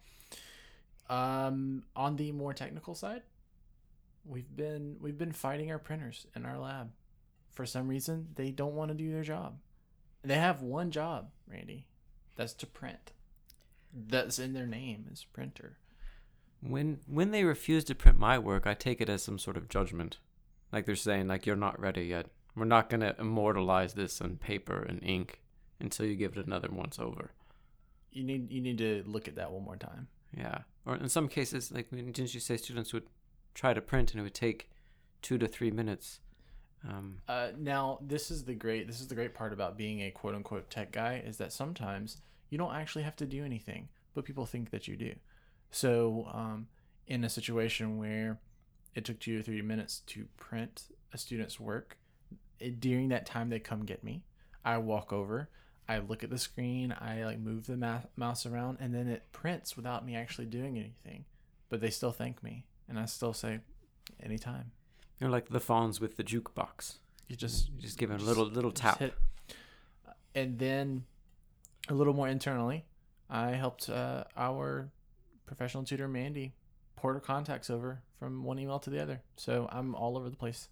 Um, 1.09 1.83
on 1.95 2.15
the 2.15 2.31
more 2.31 2.53
technical 2.53 2.95
side, 2.95 3.21
we've 4.25 4.55
been 4.55 4.97
we've 4.99 5.17
been 5.17 5.33
fighting 5.33 5.71
our 5.71 5.79
printers 5.79 6.27
in 6.35 6.45
our 6.45 6.57
lab. 6.57 6.91
For 7.51 7.65
some 7.65 7.87
reason, 7.87 8.29
they 8.35 8.49
don't 8.49 8.73
want 8.73 8.89
to 8.89 8.95
do 8.95 9.11
their 9.11 9.23
job. 9.23 9.59
They 10.23 10.35
have 10.35 10.61
one 10.61 10.89
job, 10.89 11.29
Randie. 11.47 11.85
That's 12.35 12.53
to 12.55 12.67
print. 12.67 13.11
That's 13.93 14.39
in 14.39 14.53
their 14.53 14.65
name 14.65 15.05
is 15.11 15.23
printer. 15.23 15.77
When 16.61 16.99
when 17.07 17.31
they 17.31 17.43
refuse 17.43 17.83
to 17.85 17.95
print 17.95 18.17
my 18.17 18.39
work, 18.39 18.65
I 18.65 18.73
take 18.73 19.01
it 19.01 19.09
as 19.09 19.23
some 19.23 19.37
sort 19.37 19.57
of 19.57 19.69
judgment. 19.69 20.17
Like 20.71 20.85
they're 20.85 20.95
saying, 20.95 21.27
like 21.27 21.45
you're 21.45 21.55
not 21.55 21.79
ready 21.79 22.05
yet. 22.05 22.27
We're 22.55 22.65
not 22.65 22.89
gonna 22.89 23.15
immortalize 23.19 23.93
this 23.93 24.21
on 24.21 24.37
paper 24.37 24.81
and 24.81 25.03
ink 25.03 25.41
until 25.79 26.05
you 26.05 26.15
give 26.15 26.37
it 26.37 26.45
another 26.45 26.69
once 26.71 26.97
over. 26.99 27.31
You 28.11 28.23
need 28.23 28.51
you 28.51 28.61
need 28.61 28.77
to 28.79 29.03
look 29.05 29.27
at 29.27 29.35
that 29.35 29.51
one 29.51 29.63
more 29.63 29.77
time. 29.77 30.07
Yeah. 30.35 30.59
Or 30.85 30.95
in 30.95 31.09
some 31.09 31.27
cases, 31.27 31.71
like 31.71 31.91
when- 31.91 32.11
didn't 32.11 32.33
you 32.33 32.39
say 32.39 32.57
students 32.57 32.93
would 32.93 33.07
try 33.53 33.73
to 33.73 33.81
print 33.81 34.11
and 34.11 34.19
it 34.19 34.23
would 34.23 34.33
take 34.33 34.69
two 35.21 35.37
to 35.37 35.47
three 35.47 35.71
minutes? 35.71 36.19
Um, 36.87 37.21
Uh, 37.27 37.51
now 37.57 37.99
this 38.01 38.29
is 38.29 38.43
the 38.43 38.55
great 38.55 38.87
this 38.87 38.99
is 38.99 39.07
the 39.07 39.15
great 39.15 39.33
part 39.33 39.53
about 39.53 39.77
being 39.77 40.01
a 40.01 40.11
quote 40.11 40.35
unquote 40.35 40.69
tech 40.69 40.91
guy 40.91 41.23
is 41.25 41.37
that 41.37 41.53
sometimes 41.53 42.17
you 42.49 42.57
don't 42.57 42.75
actually 42.75 43.03
have 43.03 43.15
to 43.17 43.25
do 43.25 43.43
anything, 43.45 43.89
but 44.13 44.25
people 44.25 44.45
think 44.45 44.69
that 44.71 44.87
you 44.87 44.95
do. 44.95 45.13
So 45.71 46.29
um, 46.33 46.67
in 47.07 47.23
a 47.23 47.29
situation 47.29 47.97
where 47.97 48.39
it 48.95 49.05
took 49.05 49.19
two 49.19 49.39
or 49.39 49.41
three 49.41 49.61
minutes 49.61 50.01
to 50.07 50.27
print 50.37 50.83
a 51.13 51.17
student's 51.17 51.59
work, 51.59 51.97
it, 52.59 52.79
during 52.79 53.09
that 53.09 53.25
time 53.25 53.49
they 53.49 53.59
come 53.59 53.85
get 53.85 54.03
me. 54.03 54.23
I 54.63 54.77
walk 54.77 55.11
over, 55.11 55.49
I 55.87 55.97
look 55.99 56.23
at 56.23 56.29
the 56.29 56.37
screen, 56.37 56.95
I 56.99 57.25
like 57.25 57.39
move 57.39 57.65
the 57.65 57.75
ma- 57.77 58.01
mouse 58.15 58.45
around, 58.45 58.77
and 58.79 58.93
then 58.93 59.07
it 59.07 59.31
prints 59.31 59.75
without 59.75 60.05
me 60.05 60.15
actually 60.15 60.45
doing 60.45 60.77
anything. 60.77 61.25
But 61.69 61.81
they 61.81 61.89
still 61.89 62.11
thank 62.11 62.43
me, 62.43 62.65
and 62.87 62.99
I 62.99 63.05
still 63.05 63.33
say, 63.33 63.59
anytime. 64.21 64.71
You're 65.19 65.29
like 65.29 65.49
the 65.49 65.59
Fonz 65.59 65.99
with 65.99 66.17
the 66.17 66.23
jukebox. 66.23 66.95
You 67.27 67.35
just 67.35 67.69
You 67.75 67.81
just 67.81 67.97
give 67.97 68.11
it 68.11 68.21
a 68.21 68.23
little 68.23 68.45
little 68.45 68.71
tap. 68.71 68.99
hit- 68.99 69.13
And 70.35 70.59
then 70.59 71.05
a 71.89 71.93
little 71.93 72.13
more 72.13 72.27
internally, 72.27 72.85
I 73.29 73.51
helped 73.51 73.89
uh, 73.89 74.23
our 74.35 74.89
professional 75.45 75.83
tutor 75.83 76.07
Mandy 76.07 76.53
port 76.95 77.15
her 77.15 77.21
contacts 77.21 77.69
over 77.69 78.01
from 78.19 78.43
one 78.43 78.57
email 78.59 78.79
to 78.79 78.89
the 78.89 79.01
other. 79.01 79.21
So 79.37 79.67
I'm 79.71 79.93
all 79.95 80.17
over 80.17 80.29
the 80.29 80.35
place. 80.37 80.69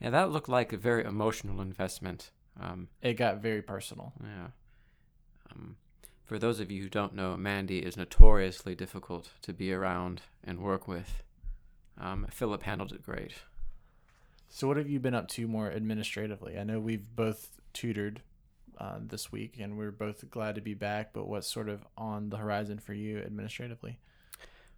Yeah, 0.00 0.10
that 0.10 0.30
looked 0.30 0.48
like 0.48 0.72
a 0.72 0.76
very 0.76 1.04
emotional 1.04 1.60
investment. 1.60 2.30
Um, 2.60 2.88
It 3.02 3.14
got 3.14 3.38
very 3.42 3.62
personal. 3.62 4.12
Yeah. 4.22 4.48
Um, 5.52 5.76
for 6.24 6.38
those 6.38 6.60
of 6.60 6.70
you 6.70 6.82
who 6.82 6.88
don't 6.88 7.14
know, 7.14 7.36
Mandy 7.36 7.78
is 7.78 7.96
notoriously 7.96 8.74
difficult 8.74 9.30
to 9.42 9.52
be 9.52 9.72
around 9.72 10.22
and 10.42 10.58
work 10.60 10.86
with. 10.88 11.22
Um, 11.98 12.26
Phillip 12.30 12.62
handled 12.64 12.92
it 12.92 13.02
great. 13.04 13.34
So 14.54 14.68
what 14.68 14.76
have 14.76 14.88
you 14.88 15.00
been 15.00 15.16
up 15.16 15.26
to 15.30 15.48
more 15.48 15.72
administratively? 15.72 16.56
I 16.56 16.62
know 16.62 16.78
we've 16.78 17.16
both 17.16 17.60
tutored 17.72 18.22
uh, 18.78 18.98
this 19.00 19.32
week, 19.32 19.56
and 19.58 19.76
we're 19.76 19.90
both 19.90 20.30
glad 20.30 20.54
to 20.54 20.60
be 20.60 20.74
back. 20.74 21.12
But 21.12 21.26
what's 21.26 21.52
sort 21.52 21.68
of 21.68 21.84
on 21.98 22.30
the 22.30 22.36
horizon 22.36 22.78
for 22.78 22.94
you 22.94 23.18
administratively? 23.18 23.98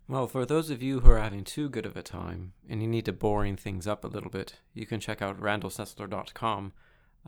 Well, 0.08 0.28
for 0.28 0.46
those 0.46 0.70
of 0.70 0.82
you 0.82 1.00
who 1.00 1.10
are 1.10 1.18
having 1.18 1.44
too 1.44 1.68
good 1.68 1.84
of 1.84 1.94
a 1.94 2.02
time 2.02 2.54
and 2.66 2.80
you 2.80 2.88
need 2.88 3.04
to 3.04 3.12
boring 3.12 3.56
things 3.56 3.86
up 3.86 4.02
a 4.02 4.08
little 4.08 4.30
bit, 4.30 4.60
you 4.72 4.86
can 4.86 4.98
check 4.98 5.20
out 5.20 5.38
randallsessler.com. 5.38 6.72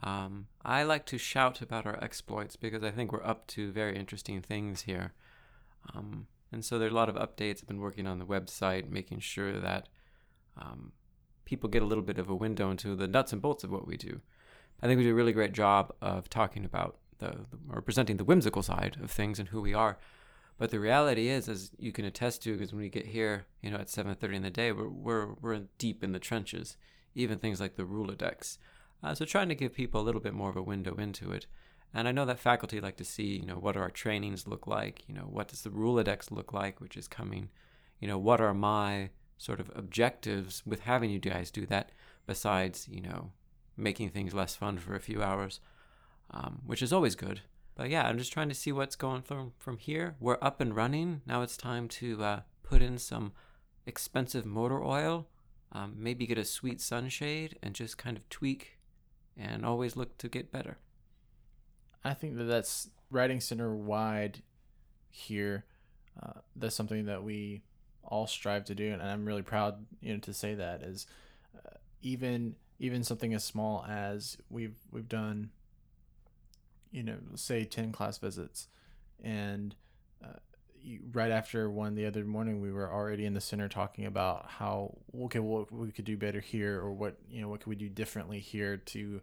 Um, 0.01 0.47
I 0.65 0.81
like 0.81 1.05
to 1.05 1.19
shout 1.19 1.61
about 1.61 1.85
our 1.85 2.03
exploits 2.03 2.55
because 2.55 2.83
I 2.83 2.89
think 2.89 3.11
we're 3.11 3.23
up 3.23 3.45
to 3.49 3.71
very 3.71 3.95
interesting 3.95 4.41
things 4.41 4.81
here. 4.81 5.13
Um, 5.93 6.25
and 6.51 6.65
so 6.65 6.79
there 6.79 6.87
are 6.87 6.91
a 6.91 6.95
lot 6.95 7.09
of 7.09 7.15
updates. 7.15 7.61
I've 7.61 7.67
been 7.67 7.79
working 7.79 8.07
on 8.07 8.17
the 8.17 8.25
website, 8.25 8.89
making 8.89 9.19
sure 9.19 9.59
that 9.59 9.87
um, 10.57 10.93
people 11.45 11.69
get 11.69 11.81
a 11.81 11.85
little 11.85 12.03
bit 12.03 12.17
of 12.17 12.29
a 12.29 12.35
window 12.35 12.71
into 12.71 12.95
the 12.95 13.07
nuts 13.07 13.33
and 13.33 13.41
bolts 13.41 13.63
of 13.63 13.71
what 13.71 13.87
we 13.87 13.97
do. 13.97 14.21
I 14.81 14.87
think 14.87 14.97
we 14.97 15.03
do 15.03 15.11
a 15.11 15.15
really 15.15 15.33
great 15.33 15.53
job 15.53 15.93
of 16.01 16.29
talking 16.29 16.63
about 16.63 16.97
the, 17.19 17.45
or 17.69 17.81
presenting 17.81 18.17
the 18.17 18.23
whimsical 18.23 18.63
side 18.63 18.97
of 19.01 19.11
things 19.11 19.39
and 19.39 19.49
who 19.49 19.61
we 19.61 19.73
are. 19.73 19.97
But 20.57 20.71
the 20.71 20.79
reality 20.79 21.29
is, 21.29 21.47
as 21.47 21.71
you 21.79 21.91
can 21.91 22.05
attest 22.05 22.43
to, 22.43 22.53
because 22.53 22.73
when 22.73 22.81
we 22.81 22.89
get 22.89 23.07
here, 23.07 23.45
you 23.61 23.71
know, 23.71 23.77
at 23.77 23.87
7:30 23.87 24.35
in 24.35 24.41
the 24.43 24.49
day, 24.49 24.71
we're 24.71 24.89
we're 24.89 25.33
we're 25.41 25.61
deep 25.77 26.03
in 26.03 26.11
the 26.11 26.19
trenches. 26.19 26.75
Even 27.15 27.39
things 27.39 27.59
like 27.59 27.75
the 27.75 27.83
Rolodex. 27.83 28.57
Uh, 29.01 29.15
so 29.15 29.25
trying 29.25 29.49
to 29.49 29.55
give 29.55 29.73
people 29.73 30.01
a 30.01 30.03
little 30.03 30.21
bit 30.21 30.33
more 30.33 30.49
of 30.49 30.57
a 30.57 30.61
window 30.61 30.95
into 30.95 31.31
it. 31.31 31.47
And 31.93 32.07
I 32.07 32.11
know 32.11 32.25
that 32.25 32.39
faculty 32.39 32.79
like 32.79 32.97
to 32.97 33.05
see, 33.05 33.39
you 33.39 33.45
know, 33.45 33.55
what 33.55 33.73
do 33.73 33.79
our 33.79 33.89
trainings 33.89 34.47
look 34.47 34.67
like? 34.67 35.03
You 35.07 35.15
know, 35.15 35.21
what 35.21 35.47
does 35.47 35.63
the 35.63 35.71
Rolodex 35.71 36.29
look 36.29 36.53
like, 36.53 36.79
which 36.79 36.95
is 36.97 37.07
coming? 37.07 37.49
You 37.99 38.07
know, 38.07 38.17
what 38.17 38.41
are 38.41 38.53
my 38.53 39.09
sort 39.39 39.59
of 39.59 39.71
objectives 39.75 40.61
with 40.67 40.81
having 40.81 41.09
you 41.09 41.17
guys 41.17 41.49
do 41.49 41.65
that? 41.65 41.91
Besides, 42.27 42.87
you 42.87 43.01
know, 43.01 43.31
making 43.75 44.09
things 44.09 44.35
less 44.35 44.55
fun 44.55 44.77
for 44.77 44.93
a 44.95 44.99
few 44.99 45.23
hours, 45.23 45.59
um, 46.29 46.61
which 46.67 46.83
is 46.83 46.93
always 46.93 47.15
good. 47.15 47.41
But 47.75 47.89
yeah, 47.89 48.05
I'm 48.05 48.19
just 48.19 48.33
trying 48.33 48.49
to 48.49 48.55
see 48.55 48.71
what's 48.71 48.95
going 48.95 49.23
from 49.23 49.53
from 49.57 49.77
here. 49.77 50.15
We're 50.19 50.37
up 50.41 50.61
and 50.61 50.75
running. 50.75 51.21
Now 51.25 51.41
it's 51.41 51.57
time 51.57 51.87
to 51.87 52.23
uh, 52.23 52.39
put 52.61 52.81
in 52.81 52.97
some 52.97 53.31
expensive 53.85 54.45
motor 54.45 54.83
oil, 54.83 55.27
um, 55.71 55.95
maybe 55.97 56.27
get 56.27 56.37
a 56.37 56.45
sweet 56.45 56.81
sunshade, 56.81 57.57
and 57.63 57.73
just 57.73 57.97
kind 57.97 58.17
of 58.17 58.27
tweak, 58.29 58.77
and 59.37 59.65
always 59.65 59.95
look 59.95 60.17
to 60.19 60.27
get 60.27 60.51
better. 60.51 60.77
I 62.03 62.13
think 62.13 62.37
that 62.37 62.43
that's 62.43 62.89
writing 63.09 63.39
center 63.39 63.73
wide 63.73 64.43
here. 65.09 65.65
Uh, 66.21 66.41
that's 66.55 66.75
something 66.75 67.05
that 67.05 67.23
we 67.23 67.63
all 68.09 68.27
strive 68.27 68.65
to 68.65 68.75
do, 68.75 68.91
and 68.91 69.01
I'm 69.01 69.25
really 69.25 69.41
proud, 69.41 69.85
you 70.01 70.13
know, 70.13 70.19
to 70.19 70.33
say 70.33 70.55
that 70.55 70.81
is 70.81 71.07
uh, 71.55 71.75
even 72.01 72.55
even 72.79 73.03
something 73.03 73.33
as 73.33 73.43
small 73.43 73.85
as 73.87 74.37
we've 74.49 74.77
we've 74.91 75.09
done, 75.09 75.51
you 76.91 77.03
know, 77.03 77.17
say 77.35 77.63
ten 77.65 77.91
class 77.91 78.17
visits, 78.17 78.67
and 79.23 79.75
uh, 80.23 80.39
right 81.11 81.31
after 81.31 81.69
one 81.69 81.95
the 81.95 82.05
other 82.05 82.25
morning, 82.25 82.61
we 82.61 82.71
were 82.71 82.91
already 82.91 83.25
in 83.25 83.33
the 83.33 83.41
center 83.41 83.69
talking 83.69 84.05
about 84.05 84.47
how 84.47 84.97
okay, 85.23 85.39
what 85.39 85.71
we 85.71 85.91
could 85.91 86.05
do 86.05 86.17
better 86.17 86.39
here, 86.39 86.79
or 86.79 86.91
what 86.91 87.17
you 87.29 87.41
know, 87.41 87.47
what 87.47 87.61
could 87.61 87.69
we 87.69 87.75
do 87.75 87.89
differently 87.89 88.39
here 88.39 88.77
to 88.77 89.21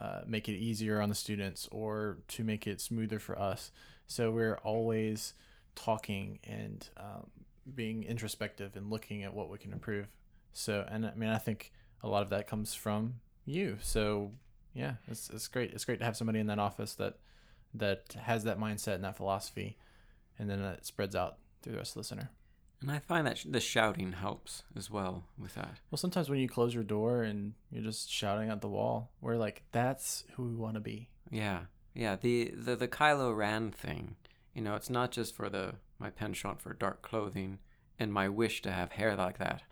uh, 0.00 0.20
make 0.26 0.48
it 0.48 0.52
easier 0.52 1.00
on 1.00 1.08
the 1.08 1.14
students 1.14 1.68
or 1.72 2.18
to 2.28 2.44
make 2.44 2.66
it 2.66 2.80
smoother 2.80 3.18
for 3.18 3.38
us. 3.38 3.72
So 4.06 4.30
we're 4.30 4.58
always 4.58 5.34
talking 5.74 6.38
and 6.44 6.88
um, 6.96 7.30
being 7.74 8.04
introspective 8.04 8.76
and 8.76 8.90
looking 8.90 9.22
at 9.22 9.34
what 9.34 9.50
we 9.50 9.58
can 9.58 9.72
improve. 9.72 10.08
So, 10.52 10.86
and 10.88 11.06
I 11.06 11.14
mean, 11.14 11.30
I 11.30 11.38
think 11.38 11.72
a 12.02 12.08
lot 12.08 12.22
of 12.22 12.30
that 12.30 12.46
comes 12.46 12.74
from 12.74 13.14
you. 13.44 13.78
So, 13.80 14.32
yeah, 14.74 14.94
it's, 15.06 15.30
it's 15.30 15.48
great. 15.48 15.72
It's 15.72 15.84
great 15.84 15.98
to 16.00 16.04
have 16.04 16.16
somebody 16.16 16.38
in 16.40 16.46
that 16.46 16.58
office 16.58 16.94
that 16.94 17.18
that 17.74 18.14
has 18.22 18.44
that 18.44 18.58
mindset 18.58 18.94
and 18.94 19.04
that 19.04 19.16
philosophy, 19.16 19.76
and 20.38 20.48
then 20.48 20.60
it 20.60 20.86
spreads 20.86 21.14
out 21.14 21.36
through 21.62 21.72
the 21.72 21.78
rest 21.78 21.96
of 21.96 22.02
the 22.02 22.08
center. 22.08 22.30
And 22.80 22.90
I 22.90 22.98
find 22.98 23.26
that 23.26 23.38
sh- 23.38 23.46
the 23.50 23.60
shouting 23.60 24.12
helps 24.12 24.62
as 24.76 24.90
well 24.90 25.24
with 25.36 25.54
that. 25.56 25.80
Well, 25.90 25.98
sometimes 25.98 26.30
when 26.30 26.38
you 26.38 26.48
close 26.48 26.74
your 26.74 26.84
door 26.84 27.24
and 27.24 27.54
you're 27.70 27.82
just 27.82 28.10
shouting 28.10 28.50
at 28.50 28.60
the 28.60 28.68
wall, 28.68 29.10
we're 29.20 29.36
like, 29.36 29.64
that's 29.72 30.24
who 30.34 30.44
we 30.44 30.54
want 30.54 30.74
to 30.74 30.80
be. 30.80 31.08
Yeah, 31.30 31.62
yeah. 31.94 32.16
The 32.16 32.52
the 32.56 32.76
the 32.76 32.88
Kylo 32.88 33.36
Ren 33.36 33.70
thing. 33.70 34.16
You 34.58 34.64
know, 34.64 34.74
it's 34.74 34.90
not 34.90 35.12
just 35.12 35.36
for 35.36 35.48
the 35.48 35.74
my 36.00 36.10
penchant 36.10 36.60
for 36.60 36.74
dark 36.74 37.00
clothing 37.00 37.60
and 37.96 38.12
my 38.12 38.28
wish 38.28 38.60
to 38.62 38.72
have 38.72 38.90
hair 38.90 39.14
like 39.14 39.38
that. 39.38 39.62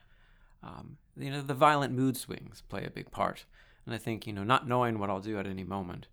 Um, 0.63 0.99
you 1.17 1.29
know, 1.29 1.43
the 1.43 1.55
violent 1.55 1.93
mood 1.93 2.17
swings 2.17 2.63
play 2.69 2.85
a 2.85 2.91
big 2.91 3.11
part, 3.11 3.47
and 3.85 3.93
I 3.93 3.99
think 3.99 4.29
you 4.29 4.33
know, 4.33 4.45
not 4.45 4.69
knowing 4.69 5.01
what 5.01 5.11
I'll 5.11 5.19
do 5.19 5.41
at 5.41 5.47
any 5.49 5.65
moment 5.65 6.07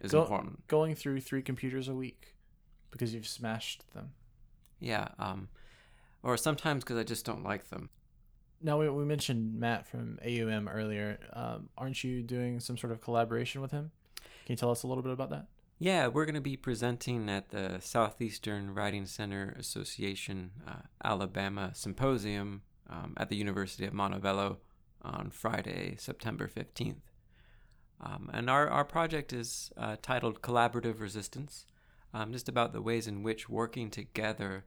is 0.00 0.12
Go- 0.12 0.22
important. 0.22 0.64
Going 0.68 0.94
through 0.94 1.22
three 1.22 1.42
computers 1.42 1.88
a 1.88 1.92
week 1.92 2.36
because 2.92 3.12
you've 3.12 3.26
smashed 3.26 3.82
them. 3.94 4.12
Yeah. 4.78 5.08
Um, 5.18 5.48
or 6.22 6.36
sometimes 6.36 6.84
because 6.84 6.98
I 6.98 7.02
just 7.02 7.26
don't 7.26 7.42
like 7.42 7.68
them. 7.68 7.90
Now, 8.62 8.78
we, 8.78 8.88
we 8.90 9.04
mentioned 9.04 9.58
Matt 9.58 9.88
from 9.88 10.20
AUM 10.24 10.68
earlier. 10.68 11.18
Um, 11.32 11.68
aren't 11.76 12.04
you 12.04 12.22
doing 12.22 12.60
some 12.60 12.78
sort 12.78 12.92
of 12.92 13.00
collaboration 13.00 13.60
with 13.60 13.72
him? 13.72 13.90
Can 14.46 14.52
you 14.52 14.56
tell 14.56 14.70
us 14.70 14.84
a 14.84 14.86
little 14.86 15.02
bit 15.02 15.12
about 15.12 15.30
that? 15.30 15.46
Yeah, 15.82 16.08
we're 16.08 16.26
going 16.26 16.34
to 16.34 16.42
be 16.42 16.58
presenting 16.58 17.30
at 17.30 17.48
the 17.48 17.78
Southeastern 17.80 18.74
Writing 18.74 19.06
Center 19.06 19.56
Association 19.58 20.50
uh, 20.68 20.82
Alabama 21.02 21.70
Symposium 21.72 22.60
um, 22.90 23.14
at 23.16 23.30
the 23.30 23.36
University 23.36 23.86
of 23.86 23.94
Montevallo 23.94 24.58
on 25.00 25.30
Friday, 25.30 25.96
September 25.98 26.50
15th. 26.54 27.00
Um, 27.98 28.28
and 28.30 28.50
our, 28.50 28.68
our 28.68 28.84
project 28.84 29.32
is 29.32 29.72
uh, 29.78 29.96
titled 30.02 30.42
Collaborative 30.42 31.00
Resistance, 31.00 31.64
um, 32.12 32.30
just 32.30 32.46
about 32.46 32.74
the 32.74 32.82
ways 32.82 33.06
in 33.06 33.22
which 33.22 33.48
working 33.48 33.88
together 33.88 34.66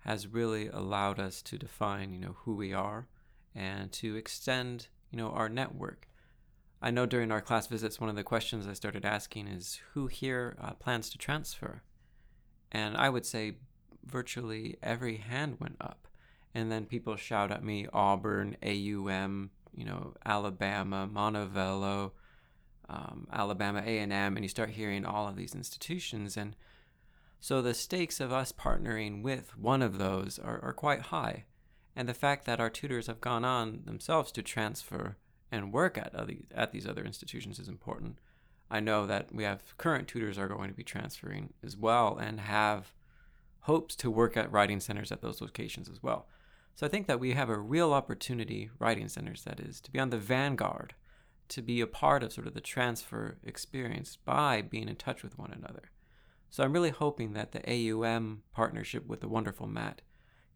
has 0.00 0.26
really 0.28 0.68
allowed 0.68 1.18
us 1.18 1.40
to 1.40 1.56
define, 1.56 2.12
you 2.12 2.20
know, 2.20 2.36
who 2.40 2.54
we 2.54 2.74
are 2.74 3.08
and 3.54 3.90
to 3.92 4.16
extend, 4.16 4.88
you 5.10 5.16
know, 5.16 5.30
our 5.30 5.48
network. 5.48 6.08
I 6.84 6.90
know 6.90 7.06
during 7.06 7.30
our 7.30 7.40
class 7.40 7.68
visits, 7.68 8.00
one 8.00 8.10
of 8.10 8.16
the 8.16 8.24
questions 8.24 8.66
I 8.66 8.72
started 8.72 9.04
asking 9.04 9.46
is 9.46 9.80
who 9.94 10.08
here 10.08 10.56
uh, 10.60 10.72
plans 10.72 11.08
to 11.10 11.18
transfer? 11.18 11.82
And 12.72 12.96
I 12.96 13.08
would 13.08 13.24
say 13.24 13.58
virtually 14.04 14.78
every 14.82 15.18
hand 15.18 15.58
went 15.60 15.76
up. 15.80 16.08
And 16.52 16.72
then 16.72 16.86
people 16.86 17.14
shout 17.14 17.52
at 17.52 17.62
me 17.62 17.86
Auburn, 17.92 18.56
AUM, 18.64 19.50
you 19.72 19.84
know, 19.84 20.14
Alabama, 20.26 21.08
Montevallo, 21.10 22.10
um, 22.88 23.28
Alabama 23.32 23.80
A&M, 23.86 24.12
and 24.12 24.40
you 24.42 24.48
start 24.48 24.70
hearing 24.70 25.04
all 25.04 25.28
of 25.28 25.36
these 25.36 25.54
institutions. 25.54 26.36
And 26.36 26.56
so 27.38 27.62
the 27.62 27.74
stakes 27.74 28.18
of 28.18 28.32
us 28.32 28.50
partnering 28.50 29.22
with 29.22 29.56
one 29.56 29.82
of 29.82 29.98
those 29.98 30.40
are, 30.40 30.60
are 30.64 30.74
quite 30.74 31.02
high. 31.02 31.44
And 31.94 32.08
the 32.08 32.14
fact 32.14 32.44
that 32.46 32.58
our 32.58 32.70
tutors 32.70 33.06
have 33.06 33.20
gone 33.20 33.44
on 33.44 33.82
themselves 33.84 34.32
to 34.32 34.42
transfer 34.42 35.16
and 35.52 35.72
work 35.72 35.98
at 35.98 36.14
at 36.54 36.72
these 36.72 36.88
other 36.88 37.04
institutions 37.04 37.58
is 37.60 37.68
important. 37.68 38.18
I 38.70 38.80
know 38.80 39.06
that 39.06 39.32
we 39.32 39.44
have 39.44 39.76
current 39.76 40.08
tutors 40.08 40.38
are 40.38 40.48
going 40.48 40.70
to 40.70 40.74
be 40.74 40.82
transferring 40.82 41.52
as 41.62 41.76
well 41.76 42.16
and 42.16 42.40
have 42.40 42.94
hopes 43.60 43.94
to 43.96 44.10
work 44.10 44.36
at 44.36 44.50
writing 44.50 44.80
centers 44.80 45.12
at 45.12 45.20
those 45.20 45.42
locations 45.42 45.90
as 45.90 46.02
well. 46.02 46.26
So 46.74 46.86
I 46.86 46.88
think 46.88 47.06
that 47.06 47.20
we 47.20 47.34
have 47.34 47.50
a 47.50 47.58
real 47.58 47.92
opportunity, 47.92 48.70
writing 48.78 49.08
centers 49.08 49.44
that 49.44 49.60
is, 49.60 49.78
to 49.82 49.90
be 49.90 50.00
on 50.00 50.08
the 50.08 50.16
vanguard, 50.16 50.94
to 51.48 51.60
be 51.60 51.82
a 51.82 51.86
part 51.86 52.22
of 52.22 52.32
sort 52.32 52.46
of 52.46 52.54
the 52.54 52.62
transfer 52.62 53.36
experience 53.44 54.16
by 54.16 54.62
being 54.62 54.88
in 54.88 54.96
touch 54.96 55.22
with 55.22 55.38
one 55.38 55.52
another. 55.52 55.90
So 56.48 56.64
I'm 56.64 56.72
really 56.72 56.90
hoping 56.90 57.34
that 57.34 57.52
the 57.52 57.62
AUM 57.68 58.42
partnership 58.54 59.06
with 59.06 59.20
the 59.20 59.28
wonderful 59.28 59.66
Matt 59.66 60.00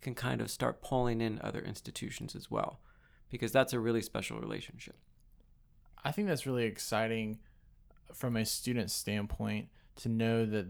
can 0.00 0.14
kind 0.14 0.40
of 0.40 0.50
start 0.50 0.82
pulling 0.82 1.20
in 1.20 1.38
other 1.42 1.60
institutions 1.60 2.34
as 2.34 2.50
well 2.50 2.80
because 3.30 3.52
that's 3.52 3.72
a 3.72 3.80
really 3.80 4.02
special 4.02 4.38
relationship. 4.38 4.96
I 6.04 6.12
think 6.12 6.28
that's 6.28 6.46
really 6.46 6.64
exciting 6.64 7.38
from 8.14 8.36
a 8.36 8.44
student 8.44 8.90
standpoint 8.90 9.68
to 9.96 10.08
know 10.08 10.46
that 10.46 10.66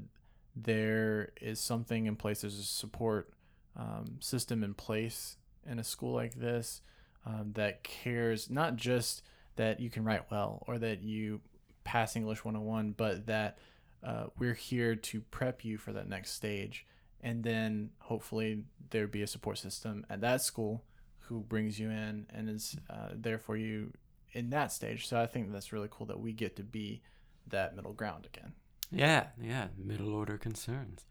there 0.54 1.32
is 1.40 1.60
something 1.60 2.06
in 2.06 2.16
place, 2.16 2.40
there's 2.40 2.58
a 2.58 2.62
support 2.62 3.32
um, 3.76 4.16
system 4.20 4.64
in 4.64 4.72
place 4.72 5.36
in 5.68 5.78
a 5.78 5.84
school 5.84 6.14
like 6.14 6.34
this 6.34 6.80
um, 7.26 7.52
that 7.54 7.82
cares 7.82 8.48
not 8.48 8.76
just 8.76 9.22
that 9.56 9.80
you 9.80 9.90
can 9.90 10.04
write 10.04 10.30
well 10.30 10.62
or 10.66 10.78
that 10.78 11.02
you 11.02 11.40
pass 11.84 12.16
English 12.16 12.44
101, 12.44 12.92
but 12.96 13.26
that 13.26 13.58
uh, 14.02 14.24
we're 14.38 14.54
here 14.54 14.94
to 14.94 15.20
prep 15.20 15.64
you 15.64 15.76
for 15.76 15.92
that 15.92 16.08
next 16.08 16.32
stage. 16.32 16.86
And 17.20 17.42
then 17.42 17.90
hopefully 17.98 18.62
there 18.90 19.06
be 19.06 19.22
a 19.22 19.26
support 19.26 19.58
system 19.58 20.06
at 20.08 20.20
that 20.20 20.40
school 20.40 20.84
who 21.28 21.40
brings 21.40 21.78
you 21.78 21.90
in 21.90 22.26
and 22.32 22.48
is 22.48 22.76
uh, 22.88 23.08
there 23.14 23.38
for 23.38 23.56
you 23.56 23.92
in 24.32 24.50
that 24.50 24.72
stage. 24.72 25.06
So 25.06 25.20
I 25.20 25.26
think 25.26 25.52
that's 25.52 25.72
really 25.72 25.88
cool 25.90 26.06
that 26.06 26.20
we 26.20 26.32
get 26.32 26.56
to 26.56 26.62
be 26.62 27.02
that 27.48 27.74
middle 27.74 27.92
ground 27.92 28.26
again. 28.26 28.52
Yeah, 28.90 29.28
yeah, 29.40 29.68
middle 29.76 30.14
order 30.14 30.38
concerns. 30.38 31.06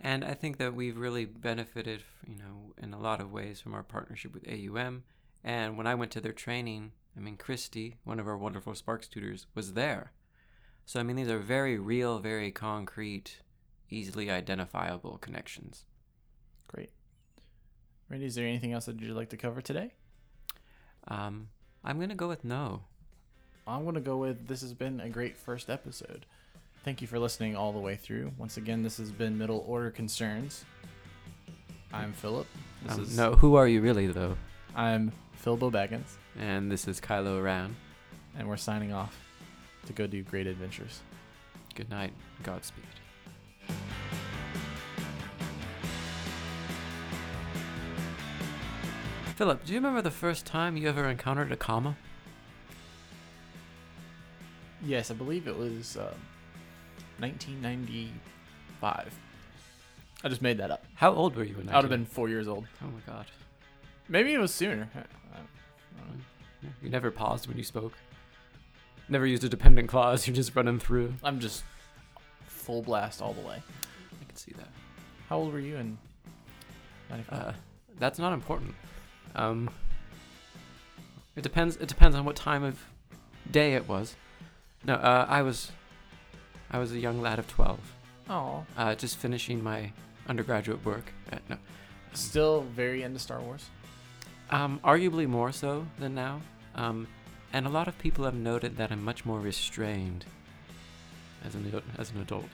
And 0.00 0.24
I 0.24 0.34
think 0.34 0.58
that 0.58 0.74
we've 0.74 0.96
really 0.96 1.24
benefited, 1.24 2.04
you 2.26 2.36
know, 2.36 2.74
in 2.76 2.94
a 2.94 3.00
lot 3.00 3.20
of 3.20 3.32
ways 3.32 3.60
from 3.60 3.74
our 3.74 3.82
partnership 3.82 4.32
with 4.32 4.46
AUM. 4.48 5.02
And 5.42 5.76
when 5.76 5.86
I 5.86 5.94
went 5.94 6.12
to 6.12 6.20
their 6.20 6.32
training, 6.32 6.92
I 7.16 7.20
mean, 7.20 7.36
Christy, 7.36 7.96
one 8.04 8.20
of 8.20 8.28
our 8.28 8.36
wonderful 8.36 8.74
Sparks 8.74 9.08
tutors, 9.08 9.46
was 9.54 9.72
there. 9.72 10.12
So, 10.84 11.00
I 11.00 11.02
mean, 11.02 11.16
these 11.16 11.28
are 11.28 11.38
very 11.38 11.78
real, 11.78 12.18
very 12.18 12.52
concrete, 12.52 13.40
easily 13.90 14.30
identifiable 14.30 15.18
connections. 15.18 15.84
Great. 16.68 16.90
Randie, 18.10 18.26
is 18.26 18.34
there 18.34 18.46
anything 18.46 18.72
else 18.72 18.86
that 18.86 19.00
you'd 19.00 19.14
like 19.16 19.28
to 19.30 19.36
cover 19.36 19.60
today? 19.60 19.92
Um, 21.08 21.48
I'm 21.84 21.96
going 21.98 22.08
to 22.08 22.14
go 22.14 22.28
with 22.28 22.44
no. 22.44 22.82
I'm 23.66 23.82
going 23.82 23.94
to 23.96 24.00
go 24.00 24.16
with 24.16 24.48
this 24.48 24.62
has 24.62 24.72
been 24.72 25.00
a 25.00 25.08
great 25.08 25.36
first 25.36 25.68
episode. 25.68 26.24
Thank 26.84 27.02
you 27.02 27.06
for 27.06 27.18
listening 27.18 27.54
all 27.54 27.72
the 27.72 27.78
way 27.78 27.96
through. 27.96 28.32
Once 28.38 28.56
again, 28.56 28.82
this 28.82 28.96
has 28.96 29.10
been 29.10 29.36
Middle 29.36 29.64
Order 29.66 29.90
Concerns. 29.90 30.64
I'm 31.92 32.12
Phillip. 32.12 32.46
Um, 32.88 33.02
is 33.02 33.16
no, 33.16 33.34
who 33.34 33.56
are 33.56 33.68
you 33.68 33.80
really, 33.80 34.06
though? 34.06 34.36
I'm 34.74 35.12
Phil 35.32 35.56
Baggins, 35.58 36.16
And 36.38 36.70
this 36.70 36.88
is 36.88 37.00
Kylo 37.00 37.42
Ran. 37.42 37.74
and 38.38 38.48
we're 38.48 38.56
signing 38.56 38.92
off 38.92 39.18
to 39.86 39.92
go 39.92 40.06
do 40.06 40.22
great 40.22 40.46
adventures. 40.46 41.00
Good 41.74 41.90
night. 41.90 42.12
Godspeed. 42.42 42.84
Phillip, 49.38 49.64
do 49.64 49.72
you 49.72 49.78
remember 49.78 50.02
the 50.02 50.10
first 50.10 50.46
time 50.46 50.76
you 50.76 50.88
ever 50.88 51.08
encountered 51.08 51.52
a 51.52 51.56
comma? 51.56 51.96
Yes, 54.84 55.12
I 55.12 55.14
believe 55.14 55.46
it 55.46 55.56
was 55.56 55.96
um, 55.96 56.08
1995. 57.20 59.14
I 60.24 60.28
just 60.28 60.42
made 60.42 60.58
that 60.58 60.72
up. 60.72 60.84
How 60.96 61.12
old 61.12 61.36
were 61.36 61.44
you 61.44 61.54
when 61.54 61.68
I 61.68 61.76
would 61.76 61.84
have 61.84 61.88
been 61.88 62.04
four 62.04 62.28
years 62.28 62.48
old. 62.48 62.66
Oh 62.82 62.88
my 62.88 62.98
god. 63.06 63.26
Maybe 64.08 64.34
it 64.34 64.38
was 64.38 64.52
sooner. 64.52 64.88
You 66.82 66.90
never 66.90 67.12
paused 67.12 67.46
when 67.46 67.56
you 67.56 67.62
spoke. 67.62 67.92
Never 69.08 69.24
used 69.24 69.44
a 69.44 69.48
dependent 69.48 69.88
clause. 69.88 70.26
You're 70.26 70.34
just 70.34 70.56
running 70.56 70.80
through. 70.80 71.14
I'm 71.22 71.38
just 71.38 71.62
full 72.48 72.82
blast 72.82 73.22
all 73.22 73.34
the 73.34 73.46
way. 73.46 73.62
I 74.20 74.24
can 74.24 74.34
see 74.34 74.54
that. 74.56 74.70
How 75.28 75.36
old 75.38 75.52
were 75.52 75.60
you 75.60 75.76
in 75.76 75.96
95? 77.10 77.38
Uh, 77.38 77.52
that's 78.00 78.18
not 78.18 78.32
important. 78.32 78.74
Um, 79.34 79.70
it 81.36 81.42
depends. 81.42 81.76
It 81.76 81.88
depends 81.88 82.16
on 82.16 82.24
what 82.24 82.36
time 82.36 82.64
of 82.64 82.84
day 83.50 83.74
it 83.74 83.88
was. 83.88 84.16
No, 84.84 84.94
uh, 84.94 85.26
I 85.28 85.42
was, 85.42 85.72
I 86.70 86.78
was 86.78 86.92
a 86.92 86.98
young 86.98 87.20
lad 87.20 87.38
of 87.38 87.48
twelve, 87.48 87.80
oh, 88.30 88.64
uh, 88.76 88.94
just 88.94 89.16
finishing 89.16 89.62
my 89.62 89.92
undergraduate 90.28 90.84
work. 90.84 91.12
At, 91.32 91.48
no, 91.48 91.56
still 92.12 92.62
very 92.62 93.02
into 93.02 93.18
Star 93.18 93.40
Wars. 93.40 93.66
um, 94.50 94.80
arguably 94.84 95.26
more 95.26 95.52
so 95.52 95.86
than 95.98 96.14
now. 96.14 96.40
Um, 96.74 97.06
and 97.52 97.66
a 97.66 97.70
lot 97.70 97.88
of 97.88 97.98
people 97.98 98.24
have 98.24 98.34
noted 98.34 98.76
that 98.76 98.92
I'm 98.92 99.02
much 99.02 99.24
more 99.24 99.40
restrained 99.40 100.24
as 101.44 101.54
an 101.54 101.82
as 101.98 102.10
an 102.10 102.20
adult. 102.20 102.48